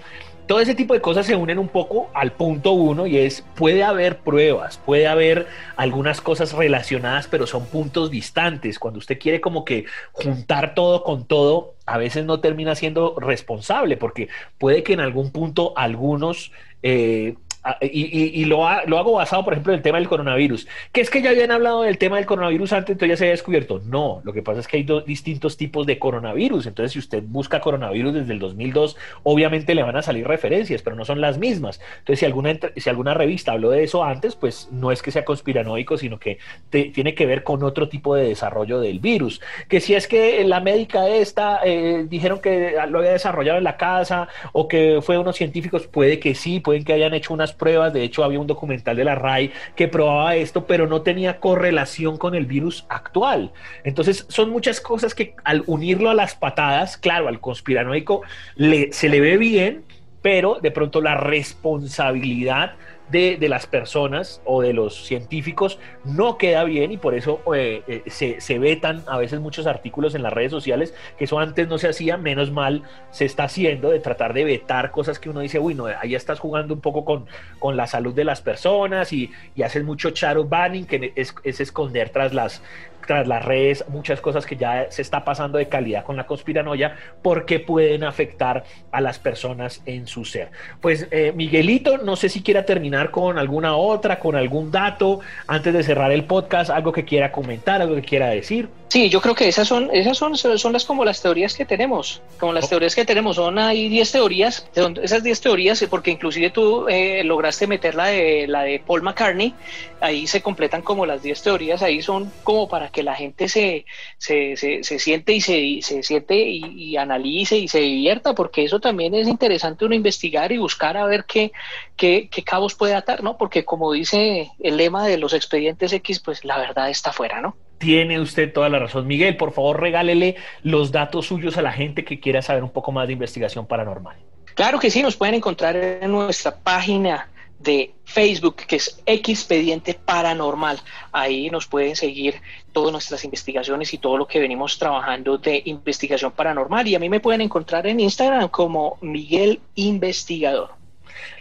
Todo 0.47 0.61
ese 0.61 0.75
tipo 0.75 0.93
de 0.93 1.01
cosas 1.01 1.25
se 1.25 1.35
unen 1.35 1.59
un 1.59 1.67
poco 1.67 2.09
al 2.13 2.31
punto 2.31 2.71
uno 2.71 3.05
y 3.05 3.17
es, 3.17 3.43
puede 3.55 3.83
haber 3.83 4.19
pruebas, 4.19 4.77
puede 4.77 5.05
haber 5.05 5.45
algunas 5.75 6.21
cosas 6.21 6.53
relacionadas, 6.53 7.27
pero 7.27 7.45
son 7.45 7.65
puntos 7.65 8.09
distantes. 8.09 8.79
Cuando 8.79 8.99
usted 8.99 9.19
quiere 9.19 9.41
como 9.41 9.65
que 9.65 9.85
juntar 10.13 10.73
todo 10.73 11.03
con 11.03 11.25
todo, 11.25 11.75
a 11.85 11.97
veces 11.97 12.23
no 12.23 12.39
termina 12.39 12.75
siendo 12.75 13.15
responsable, 13.19 13.97
porque 13.97 14.29
puede 14.57 14.83
que 14.83 14.93
en 14.93 15.01
algún 15.01 15.31
punto 15.31 15.73
algunos... 15.75 16.51
Eh, 16.81 17.35
ah, 17.67 17.77
y, 17.81 18.45
lo, 18.45 18.67
hago 18.67 19.13
basado, 19.13 19.43
por 19.43 19.53
ejemplo, 19.53 19.73
en 19.73 19.77
el 19.77 19.83
tema 19.83 19.97
del 19.97 20.07
coronavirus, 20.07 20.67
que 20.91 21.01
es 21.01 21.09
que 21.09 21.21
ya 21.21 21.31
habían 21.31 21.51
hablado 21.51 21.83
del 21.83 21.97
tema 21.97 22.17
del 22.17 22.25
coronavirus 22.25 22.73
antes, 22.73 22.91
entonces 22.91 23.09
ya 23.09 23.17
se 23.17 23.23
había 23.25 23.33
descubierto. 23.33 23.81
No, 23.85 24.21
lo 24.23 24.33
que 24.33 24.41
pasa 24.41 24.59
es 24.59 24.67
que 24.67 24.77
hay 24.77 24.83
dos 24.83 25.05
distintos 25.05 25.57
tipos 25.57 25.85
de 25.85 25.99
coronavirus. 25.99 26.67
Entonces, 26.67 26.93
si 26.93 26.99
usted 26.99 27.23
busca 27.25 27.59
coronavirus 27.61 28.13
desde 28.13 28.33
el 28.33 28.39
2002, 28.39 28.97
obviamente 29.23 29.75
le 29.75 29.83
van 29.83 29.95
a 29.95 30.01
salir 30.01 30.27
referencias, 30.27 30.81
pero 30.81 30.95
no 30.95 31.05
son 31.05 31.21
las 31.21 31.37
mismas. 31.37 31.79
Entonces, 31.99 32.19
si 32.19 32.25
alguna, 32.25 32.57
si 32.75 32.89
alguna 32.89 33.13
revista 33.13 33.51
habló 33.51 33.71
de 33.71 33.83
eso 33.83 34.03
antes, 34.03 34.35
pues 34.35 34.69
no 34.71 34.91
es 34.91 35.01
que 35.01 35.11
sea 35.11 35.25
conspiranoico, 35.25 35.97
sino 35.97 36.19
que 36.19 36.37
tiene 36.69 37.13
que 37.13 37.25
ver 37.25 37.43
con 37.43 37.63
otro 37.63 37.89
tipo 37.89 38.15
de 38.15 38.27
desarrollo 38.27 38.79
del 38.79 38.99
virus. 38.99 39.41
Que 39.67 39.79
si 39.79 39.95
es 39.95 40.07
que 40.07 40.43
la 40.43 40.59
médica 40.59 41.07
esta 41.07 41.59
eh, 41.63 42.05
dijeron 42.09 42.39
que 42.39 42.75
lo 42.89 42.99
había 42.99 43.11
desarrollado 43.11 43.57
en 43.57 43.63
la 43.63 43.77
casa 43.77 44.27
o 44.53 44.67
que 44.67 44.99
fue 45.01 45.17
unos 45.17 45.35
científicos, 45.35 45.87
puede 45.87 46.19
que 46.19 46.35
sí, 46.35 46.59
pueden 46.59 46.83
que 46.83 46.93
hayan 46.93 47.13
hecho 47.13 47.33
unas 47.33 47.53
pruebas. 47.57 47.93
De 47.93 48.03
hecho, 48.03 48.23
había 48.23 48.39
un 48.39 48.47
documental 48.47 48.95
de 48.95 49.03
la 49.03 49.15
RAI 49.15 49.51
que 49.75 49.87
probaba 49.87 50.35
esto, 50.35 50.65
pero 50.65 50.87
no 50.87 51.01
tenía 51.01 51.39
correlación 51.39 52.17
con 52.17 52.35
el 52.35 52.45
virus 52.45 52.85
actual. 52.87 53.51
Entonces, 53.83 54.25
son 54.29 54.49
muchas 54.49 54.79
cosas 54.79 55.13
que 55.13 55.35
al 55.43 55.63
unirlo 55.67 56.09
a 56.09 56.13
las 56.13 56.35
patadas, 56.35 56.97
claro, 56.97 57.27
al 57.27 57.41
conspiranoico 57.41 58.21
le, 58.55 58.93
se 58.93 59.09
le 59.09 59.19
ve 59.19 59.37
bien, 59.37 59.83
pero 60.21 60.59
de 60.61 60.71
pronto 60.71 61.01
la 61.01 61.15
responsabilidad 61.15 62.75
de, 63.09 63.37
las 63.47 63.67
personas 63.67 64.41
o 64.45 64.61
de 64.61 64.73
los 64.73 65.05
científicos 65.05 65.79
no 66.03 66.37
queda 66.37 66.63
bien 66.65 66.91
y 66.91 66.97
por 66.97 67.15
eso 67.15 67.41
eh, 67.55 67.81
eh, 67.87 68.03
se, 68.07 68.41
se, 68.41 68.59
vetan 68.59 69.03
a 69.07 69.17
veces 69.17 69.39
muchos 69.39 69.65
artículos 69.67 70.15
en 70.15 70.23
las 70.23 70.33
redes 70.33 70.51
sociales, 70.51 70.93
que 71.17 71.25
eso 71.25 71.39
antes 71.39 71.67
no 71.67 71.77
se 71.77 71.87
hacía, 71.87 72.17
menos 72.17 72.51
mal 72.51 72.83
se 73.11 73.25
está 73.25 73.45
haciendo 73.45 73.89
de 73.89 73.99
tratar 73.99 74.33
de 74.33 74.43
vetar 74.43 74.91
cosas 74.91 75.19
que 75.19 75.29
uno 75.29 75.39
dice, 75.39 75.59
uy, 75.59 75.73
no, 75.73 75.85
ahí 75.85 76.15
estás 76.15 76.39
jugando 76.39 76.73
un 76.73 76.81
poco 76.81 77.05
con, 77.05 77.25
con 77.59 77.77
la 77.77 77.87
salud 77.87 78.13
de 78.13 78.25
las 78.25 78.41
personas 78.41 79.13
y, 79.13 79.31
y 79.55 79.63
haces 79.63 79.83
mucho 79.83 80.09
shadow 80.09 80.43
banning, 80.43 80.85
que 80.85 81.13
es, 81.15 81.33
es 81.43 81.59
esconder 81.61 82.09
tras 82.09 82.33
las, 82.33 82.61
tras 83.07 83.27
las 83.27 83.43
redes, 83.43 83.85
muchas 83.87 84.21
cosas 84.21 84.45
que 84.45 84.55
ya 84.55 84.91
se 84.91 85.01
está 85.01 85.25
pasando 85.25 85.57
de 85.57 85.67
calidad 85.67 86.03
con 86.03 86.17
la 86.17 86.27
conspiranoia, 86.27 86.95
porque 87.23 87.59
pueden 87.59 88.03
afectar 88.03 88.63
a 88.91 89.01
las 89.01 89.17
personas 89.17 89.81
en 89.85 90.05
su 90.05 90.25
ser. 90.25 90.51
Pues 90.81 91.07
eh, 91.09 91.31
Miguelito, 91.35 91.97
no 91.97 92.15
sé 92.15 92.29
si 92.29 92.43
quiera 92.43 92.65
terminar 92.65 93.09
con 93.09 93.39
alguna 93.39 93.75
otra, 93.75 94.19
con 94.19 94.35
algún 94.35 94.71
dato, 94.71 95.21
antes 95.47 95.73
de 95.73 95.81
cerrar 95.83 96.11
el 96.11 96.25
podcast, 96.25 96.69
algo 96.69 96.91
que 96.91 97.05
quiera 97.05 97.31
comentar, 97.31 97.81
algo 97.81 97.95
que 97.95 98.03
quiera 98.03 98.27
decir. 98.27 98.69
Sí, 98.89 99.09
yo 99.09 99.19
creo 99.19 99.35
que 99.35 99.49
esas 99.49 99.67
son, 99.67 99.89
esas 99.91 100.17
son, 100.17 100.37
son 100.37 100.73
las 100.73 100.85
como 100.85 101.03
las 101.03 101.21
teorías 101.21 101.55
que 101.55 101.65
tenemos, 101.65 102.21
como 102.39 102.53
las 102.53 102.69
teorías 102.69 102.95
que 102.95 103.03
tenemos, 103.03 103.35
son 103.35 103.59
ahí 103.59 103.89
10 103.89 104.11
teorías, 104.13 104.65
esas 105.01 105.23
10 105.23 105.41
teorías, 105.41 105.85
porque 105.89 106.11
inclusive 106.11 106.51
tú 106.51 106.87
eh, 106.87 107.21
lograste 107.25 107.67
meter 107.67 107.95
la 107.95 108.05
de, 108.05 108.47
la 108.47 108.63
de 108.63 108.79
Paul 108.79 109.01
McCartney, 109.01 109.53
ahí 109.99 110.25
se 110.25 110.41
completan 110.41 110.81
como 110.81 111.05
las 111.05 111.21
10 111.21 111.41
teorías, 111.41 111.81
ahí 111.81 112.01
son 112.01 112.31
como 112.43 112.69
para 112.69 112.89
que 112.97 113.03
la 113.03 113.13
gente 113.13 113.47
se, 113.47 113.85
se, 114.17 114.57
se, 114.57 114.97
siente 114.97 115.31
y 115.33 115.39
se, 115.39 115.83
se 115.83 116.01
siente 116.01 116.35
y, 116.35 116.97
analice 116.97 117.55
y 117.55 117.67
se 117.67 117.79
divierta, 117.79 118.33
porque 118.33 118.63
eso 118.63 118.79
también 118.79 119.13
es 119.13 119.27
interesante 119.27 119.85
uno 119.85 119.93
investigar 119.93 120.51
y 120.51 120.57
buscar 120.57 120.97
a 120.97 121.05
ver 121.05 121.25
qué, 121.25 121.51
qué, 121.95 122.27
qué 122.27 122.43
cabos 122.43 122.73
puede 122.73 122.95
atar, 122.95 123.21
¿no? 123.21 123.37
Porque 123.37 123.65
como 123.65 123.91
dice 123.91 124.49
el 124.59 124.77
lema 124.77 125.05
de 125.05 125.19
los 125.19 125.35
expedientes 125.35 125.93
X, 125.93 126.19
pues 126.19 126.43
la 126.43 126.57
verdad 126.57 126.89
está 126.89 127.13
fuera, 127.13 127.39
¿no? 127.39 127.55
Tiene 127.77 128.19
usted 128.19 128.51
toda 128.51 128.67
la 128.69 128.79
razón. 128.79 129.05
Miguel, 129.05 129.37
por 129.37 129.53
favor, 129.53 129.79
regálele 129.79 130.35
los 130.63 130.91
datos 130.91 131.27
suyos 131.27 131.55
a 131.59 131.61
la 131.61 131.73
gente 131.73 132.03
que 132.03 132.19
quiera 132.19 132.41
saber 132.41 132.63
un 132.63 132.71
poco 132.71 132.91
más 132.91 133.05
de 133.05 133.13
investigación 133.13 133.67
paranormal. 133.67 134.17
Claro 134.55 134.79
que 134.79 134.89
sí, 134.89 135.03
nos 135.03 135.15
pueden 135.15 135.35
encontrar 135.35 135.75
en 135.75 136.11
nuestra 136.11 136.55
página 136.55 137.29
de 137.59 137.93
Facebook, 138.05 138.55
que 138.67 138.77
es 138.77 139.01
Expediente 139.05 139.93
Paranormal. 139.93 140.79
Ahí 141.11 141.49
nos 141.49 141.67
pueden 141.67 141.95
seguir 141.95 142.35
todas 142.71 142.91
nuestras 142.91 143.23
investigaciones 143.23 143.93
y 143.93 143.97
todo 143.97 144.17
lo 144.17 144.27
que 144.27 144.39
venimos 144.39 144.77
trabajando 144.77 145.37
de 145.37 145.61
investigación 145.65 146.31
paranormal. 146.31 146.87
Y 146.87 146.95
a 146.95 146.99
mí 146.99 147.09
me 147.09 147.19
pueden 147.19 147.41
encontrar 147.41 147.87
en 147.87 147.99
Instagram 147.99 148.49
como 148.49 148.97
Miguel 149.01 149.59
Investigador. 149.75 150.71